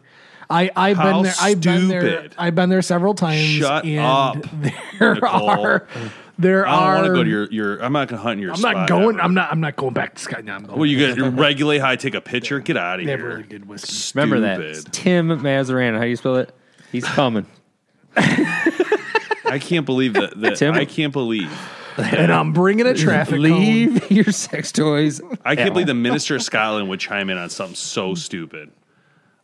[0.49, 1.33] I, I've How been there.
[1.39, 2.27] I've been there.
[2.37, 3.39] I've been there several times.
[3.45, 4.45] Shut and up,
[4.99, 5.49] There Nicole.
[5.49, 5.87] are.
[6.39, 6.93] There I don't are.
[6.95, 7.83] want to go to your, your.
[7.83, 8.53] I'm not going to hunt in your.
[8.53, 9.15] I'm not going.
[9.17, 9.21] ever.
[9.21, 9.51] I'm not.
[9.51, 10.45] I'm not going back to Scott.
[10.45, 10.79] No, I'm going.
[10.79, 12.59] Well, you going to regulate how I take a picture?
[12.61, 13.29] Get out of Never here.
[13.37, 13.91] really did whiskey.
[13.91, 14.23] Stupid.
[14.31, 15.97] Remember that It's Tim Mazaran.
[15.97, 16.55] How you spell it?
[16.91, 17.45] He's coming.
[18.15, 20.39] I can't believe that.
[20.39, 21.51] that Tim- I can't believe.
[21.97, 23.41] And I'm bringing a traffic cone.
[23.41, 25.19] Leave your sex toys.
[25.43, 28.71] I can't believe the minister of Scotland would chime in on something so stupid.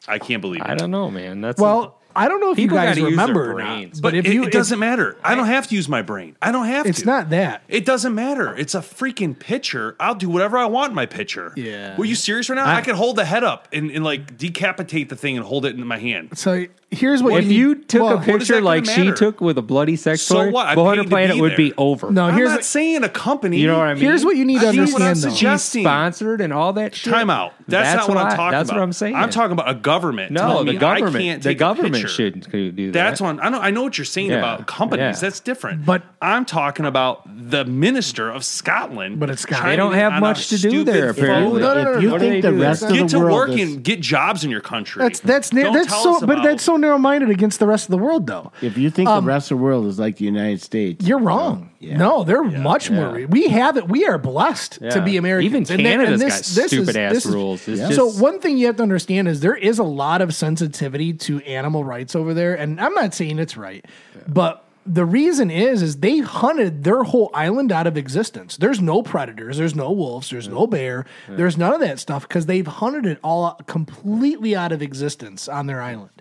[0.07, 0.67] I can't believe it.
[0.69, 1.41] I don't know, man.
[1.41, 3.67] That's Well, I don't know if People you guys gotta use their remember or not,
[3.75, 3.99] brains.
[4.01, 5.17] but, if it, you, it doesn't matter.
[5.23, 6.35] I don't have to use my brain.
[6.41, 7.05] I don't have to use It's to.
[7.07, 7.63] not that.
[7.67, 8.55] It doesn't matter.
[8.55, 9.95] It's a freaking picture.
[9.99, 11.51] I'll do whatever I want in my picture.
[11.55, 11.97] Yeah.
[11.97, 12.65] Were you serious right now?
[12.73, 15.75] I, could hold the head up and, and like decapitate the thing and hold it
[15.75, 16.37] in my hand.
[16.37, 18.65] So here's what if you, you need- took well, a what is that picture gonna
[18.65, 20.65] like she took with a bloody sex So toy, what?
[20.67, 21.75] I Bowhunter paid to Planet be would be there.
[21.77, 22.11] over.
[22.11, 23.59] No, I'm not what- saying a company.
[23.59, 24.03] you know what I mean?
[24.03, 25.29] Here's what you need to I know what I'm understand, though.
[25.35, 25.79] suggesting.
[25.81, 27.13] She's sponsored and all that shit.
[27.13, 27.53] Time out.
[27.67, 28.51] That's, not what, I'm talking That's about.
[28.51, 29.15] That's what I'm saying.
[29.15, 30.31] I'm talking about a government.
[30.31, 31.15] No, the me I government.
[31.23, 32.07] can't The take a government picture.
[32.07, 32.93] should do that.
[32.93, 33.39] That's one.
[33.39, 33.59] I know.
[33.59, 35.01] I know what you're saying Yeah, about companies.
[35.01, 35.11] yeah.
[35.13, 35.85] That's different.
[35.85, 39.19] But- I'm talking about the minister of Scotland.
[39.19, 39.71] But it's Scotland.
[39.71, 41.61] They don't have much to do there, apparently.
[41.61, 42.13] No, no, no, if you no.
[42.13, 44.49] What do think the rest of the world Get to work and get jobs in
[44.49, 45.01] your country.
[45.03, 47.97] That's that's that's so us but that's so narrow minded against the rest of the
[47.97, 48.51] world though.
[48.61, 51.19] if you think Um, the rest of the world is like the United States, You're
[51.19, 51.69] wrong.
[51.79, 51.97] Yeah.
[51.97, 52.95] No, they're much Yeah.
[52.95, 53.27] more.
[53.27, 53.87] We have it.
[53.89, 55.69] We are blessed to be Americans.
[55.71, 57.67] Even And that- and this- got this is- stupid-ass this rules.
[57.67, 57.89] It's Yeah.
[57.91, 61.13] just- So one thing you have to understand is there is a lot of sensitivity
[61.13, 63.85] to animal rights over there, and I'm not saying it's right,
[64.27, 68.55] but the reason is is they hunted their whole island out of existence.
[68.57, 72.45] There's no predators, there's no wolves, there's no bear, there's none of that stuff because
[72.45, 76.14] they've hunted it all completely out of existence on their island.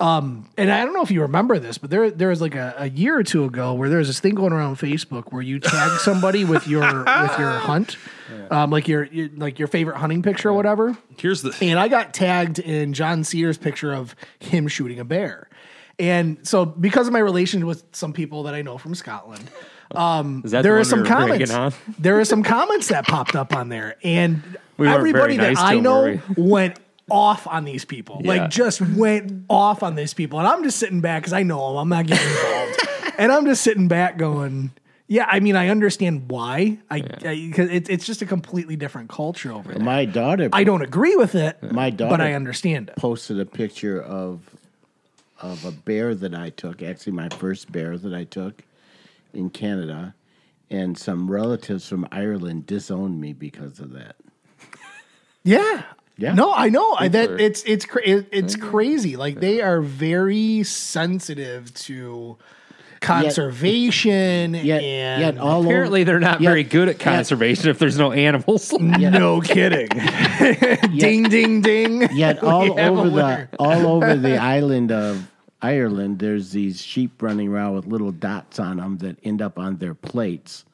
[0.00, 2.74] Um, and I don't know if you remember this, but there there was like a,
[2.78, 5.60] a year or two ago where there was this thing going around Facebook where you
[5.60, 7.98] tag somebody with your with your hunt,
[8.50, 10.96] um, like your, your like your favorite hunting picture or whatever.
[11.18, 11.54] Here's the.
[11.60, 15.48] And I got tagged in John Sears' picture of him shooting a bear.
[15.98, 19.50] And so, because of my relation with some people that I know from Scotland,
[19.94, 21.50] um, Is that the there one are some we were comments.
[21.52, 21.74] on?
[21.98, 24.42] There are some comments that popped up on there, and
[24.78, 26.78] We weren't everybody very that nice to I him, know were went
[27.10, 28.20] off on these people.
[28.22, 28.28] Yeah.
[28.28, 31.68] Like, just went off on these people, and I'm just sitting back because I know
[31.68, 31.76] them.
[31.78, 32.78] I'm not getting involved,
[33.18, 34.72] and I'm just sitting back going.
[35.08, 36.78] Yeah, I mean, I understand why.
[36.88, 39.82] I because it, it's just a completely different culture over there.
[39.82, 42.96] my daughter, I don't agree with it, My daughter- but I understand it.
[42.96, 44.48] posted a picture of
[45.40, 46.80] of a bear that I took.
[46.82, 48.62] Actually, my first bear that I took
[49.34, 50.14] in Canada,
[50.70, 54.14] and some relatives from Ireland disowned me because of that.
[55.42, 55.82] Yeah.
[56.20, 56.34] Yeah.
[56.34, 58.70] No, I know I, that are- it's it's cra- it, it's mm-hmm.
[58.70, 59.16] crazy.
[59.16, 62.36] Like they are very sensitive to
[63.00, 67.78] conservation Yet, and yet all Apparently, over, they're not yet- very good at conservation if
[67.78, 68.72] there's no animals.
[68.78, 69.88] no kidding.
[70.98, 72.08] ding ding ding.
[72.12, 75.26] Yet all over the all over the island of
[75.62, 79.76] Ireland, there's these sheep running around with little dots on them that end up on
[79.76, 80.64] their plates,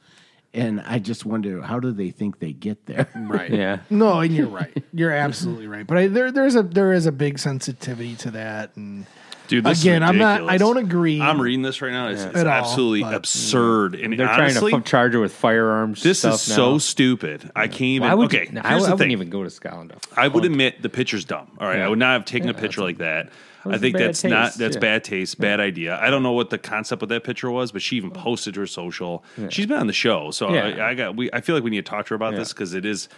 [0.56, 3.08] and I just wonder how do they think they get there?
[3.14, 3.50] Right.
[3.50, 3.78] yeah.
[3.90, 4.82] No, and you're right.
[4.92, 5.86] You're absolutely right.
[5.86, 9.06] But I, there, there's a there is a big sensitivity to that, and
[9.48, 12.08] Dude, this Again, is I'm not- I don't agree I'm reading this right now.
[12.08, 13.94] It's, it's At all, absolutely but- absurd.
[13.94, 16.02] And They're honestly, trying to fu- charge her with firearms.
[16.02, 16.78] this stuff is so now.
[16.78, 17.48] stupid.
[17.54, 18.08] I can't even.
[18.08, 19.92] Why would okay, you, no, I, here's I the wouldn't even go to Scotland.
[20.16, 21.46] I would admit the picture's dumb.
[21.60, 21.86] All right, Yeah.
[21.86, 23.30] I would not have taken a picture like that.
[23.74, 24.80] I think bad that's not that's yeah.
[24.80, 25.98] bad taste, bad idea.
[26.00, 28.66] I don't know what the concept of that picture was, but she even posted her
[28.66, 29.24] social.
[29.50, 30.66] She's been on the show, so Yeah.
[30.84, 31.16] I, I got.
[31.16, 33.08] We I feel like we need to talk to her about this because it is.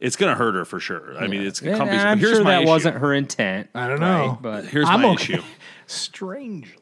[0.00, 1.18] It's going to hurt her for sure.
[1.18, 2.04] I mean, it's And companies.
[2.04, 2.68] I'm here's sure my that issue.
[2.68, 3.68] wasn't her intent.
[3.74, 4.28] I don't know.
[4.28, 4.38] right?
[4.40, 5.34] But Here's I'm my okay.
[5.34, 5.42] issue.
[5.86, 6.72] strangely.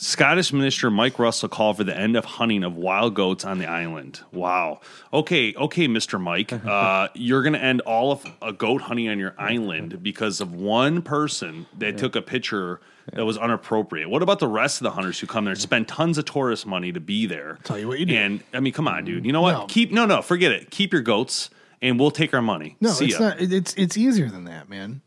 [0.00, 3.66] Scottish Minister Mike Russell called for the end of hunting of wild goats on the
[3.66, 4.20] island.
[4.32, 4.80] Wow.
[5.12, 6.20] Okay, okay, Mr.
[6.20, 6.52] Mike.
[6.68, 10.52] Uh, you're going to end all of uh, goat hunting on your island because of
[10.54, 12.80] one person that took a picture
[13.12, 14.10] that was inappropriate.
[14.10, 16.66] What about the rest of the hunters who come there and spend tons of tourist
[16.66, 17.58] money to be there?
[17.64, 18.14] Tell you what you do.
[18.14, 19.24] And I mean, come on, dude.
[19.24, 19.52] You know what?
[19.52, 19.66] No.
[19.66, 20.70] Keep no, no, forget it.
[20.70, 21.48] Keep your goats,
[21.80, 22.76] and we'll take our money.
[22.80, 23.28] No, See it's ya.
[23.30, 23.40] not.
[23.40, 25.00] It's it's easier than that, man.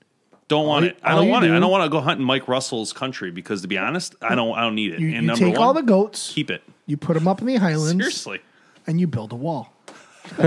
[0.52, 0.98] Don't want all it.
[1.02, 1.52] I don't you want it.
[1.52, 4.16] I do- don't want to go hunt in Mike Russell's country because, to be honest,
[4.22, 4.54] I don't.
[4.58, 5.00] I don't need it.
[5.00, 6.62] You, and you take one, all the goats, keep it.
[6.88, 8.42] you put them up in the highlands, Seriously.
[8.86, 9.72] and you build a wall.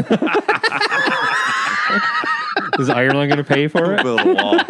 [2.79, 4.03] is Ireland going to pay for it?
[4.03, 4.61] build a wall.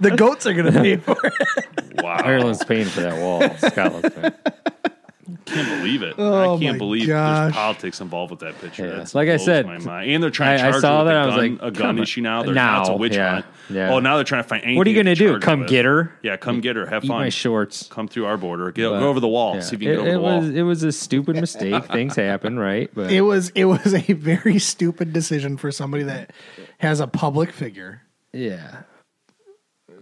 [0.00, 2.02] The goats are going to pay for it.
[2.04, 2.18] Wow.
[2.24, 3.40] Ireland's paying for that wall.
[3.58, 4.32] Scotland's paying.
[5.44, 6.14] Can't believe it.
[6.18, 7.44] Oh, I can't my believe gosh.
[7.44, 8.86] there's politics involved with that picture.
[8.86, 8.96] Yeah.
[8.96, 10.10] That's Like I said, my mind.
[10.10, 11.52] and they're trying to I- I charge saw her with that, a I was gun,
[11.58, 12.42] like, a gun issue now.
[12.42, 13.46] They're, now, now it's a witch yeah, hunt.
[13.70, 13.92] yeah.
[13.92, 14.78] Oh, now they're trying to find anything.
[14.78, 15.38] What are you gonna do?
[15.40, 15.68] Come with.
[15.68, 16.12] get her?
[16.22, 16.86] Yeah, come get her.
[16.86, 17.18] Have Eat fun.
[17.18, 17.86] my shorts.
[17.90, 18.70] Come through our border.
[18.72, 19.54] Get, But- go over the wall.
[19.56, 19.60] Yeah.
[19.60, 20.38] See if you can it, get over it the wall.
[20.40, 21.84] was it was a stupid mistake.
[21.92, 22.90] Things happen, right?
[22.94, 26.32] But It was it was a very stupid decision for somebody that
[26.78, 28.02] has a public figure.
[28.32, 28.82] yeah,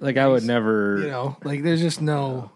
[0.00, 0.98] like I would never.
[1.00, 2.50] You know, like there's just no.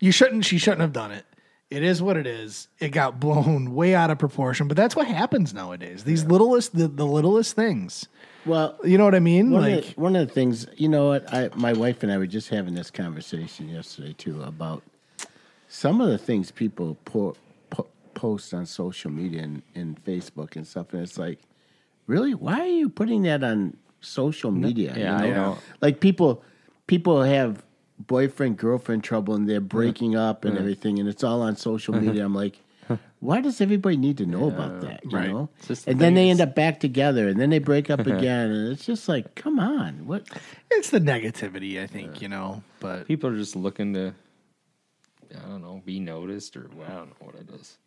[0.00, 0.44] You shouldn't.
[0.44, 1.24] She shouldn't have done it.
[1.72, 2.68] It is what it is.
[2.78, 6.04] It got blown way out of proportion, but that's what happens nowadays.
[6.04, 8.08] These littlest, the, the littlest things.
[8.44, 9.50] Well, You know what I mean?
[9.50, 12.12] One, like, of the, one of the things, you know what, I, my wife and
[12.12, 14.82] I were just having this conversation yesterday too about
[15.68, 17.36] some of the things people po-
[17.70, 21.38] po- post on social media and, and Facebook and stuff, and it's like,
[22.06, 24.92] really, why are you putting that on social media?
[24.94, 25.58] yeah, I know.
[25.80, 26.42] Like people,
[26.86, 27.64] people have
[28.06, 32.04] boyfriend girlfriend trouble and they're breaking up and everything, and it's all on social uh-huh.
[32.04, 32.24] media.
[32.24, 32.58] I'm like.
[32.84, 32.96] Uh-huh.
[33.20, 35.04] Why does everybody need to know about that?
[35.04, 35.30] You Right.
[35.30, 37.60] know, It's just the and then they is- end up back together, and then they
[37.60, 38.16] break up uh-huh.
[38.16, 40.26] again, and it's just like, come on, what?
[40.72, 42.64] it's the negativity, I think, you know.
[42.80, 44.12] But People are just looking to,
[45.32, 47.78] I don't know, be noticed or well, I don't know what it is.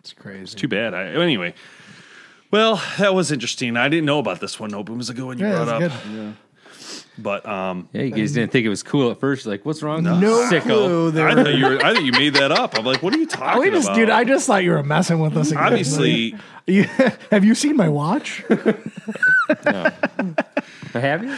[0.00, 0.58] it's crazy.
[0.58, 0.94] Too bad.
[0.94, 1.54] I, anyway,
[2.50, 3.76] well, that was interesting.
[3.76, 4.70] I didn't know about this one.
[4.72, 6.02] Nope, it was a good one you Yeah, brought that's up.
[6.02, 6.36] good.
[7.18, 9.44] But um, Yeah, you guys didn't think it was cool at first.
[9.46, 10.02] Like, what's wrong?
[10.02, 10.62] No sicko.
[10.62, 11.28] clue there.
[11.28, 11.76] I thought you were.
[11.84, 12.78] I thought you made that up.
[12.78, 13.96] I'm like, what are you talking we just, about?
[13.96, 15.50] dude, I just thought you were messing with us.
[15.50, 15.62] Again.
[15.62, 16.34] obviously.
[16.64, 16.84] You-
[17.32, 18.44] have you seen my watch?
[19.66, 19.90] No.
[20.92, 21.36] Have you?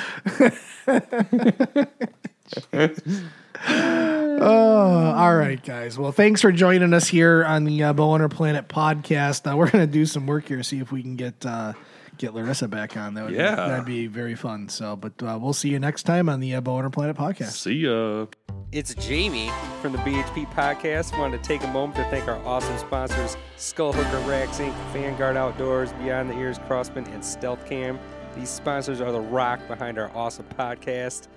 [3.67, 5.99] Uh, all right, guys.
[5.99, 9.51] Well, thanks for joining us here on the uh, Bowhunter Planet podcast.
[9.51, 11.73] Uh, we're gonna do some work here, see if we can get uh,
[12.19, 13.15] get Larysa back on.
[13.15, 13.51] That would Yeah.
[13.51, 14.69] be, that'd be very fun.
[14.69, 17.53] So, but uh, we'll see you next time on the uh, Bowhunter Planet podcast.
[17.53, 18.27] See ya.
[18.73, 19.51] It's Jamie
[19.81, 21.17] from the BHP podcast.
[21.19, 25.37] Wanted to take a moment to thank our awesome sponsors Skull Hooker Racks Inc., Vanguard
[25.37, 27.99] Outdoors, Beyond the Ears Crosman, and Stealth Cam.
[28.37, 31.29] These sponsors are the rock behind our awesome podcast.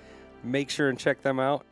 [0.44, 1.64] Make sure and check them out.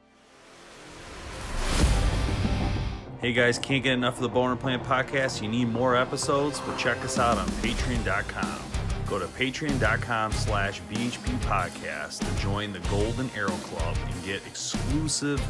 [3.22, 5.42] Hey guys, can't get enough of the Bowhunter Planet podcast?
[5.42, 6.62] You need more episodes?
[6.68, 8.75] Well, check us out on patreon.com.
[9.08, 15.42] Go to patreon.com slash BHP podcast to join the Golden Arrow Club and get exclusive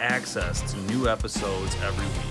[0.00, 2.24] access to new episodes every week.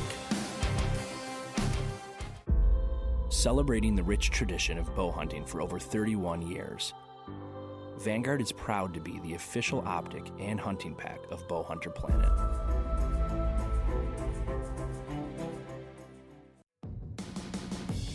[3.29, 6.93] Celebrating the rich tradition of bow hunting for over 31 years.
[7.99, 12.31] Vanguard is proud to be the official optic and hunting pack of Bowhunter Planet.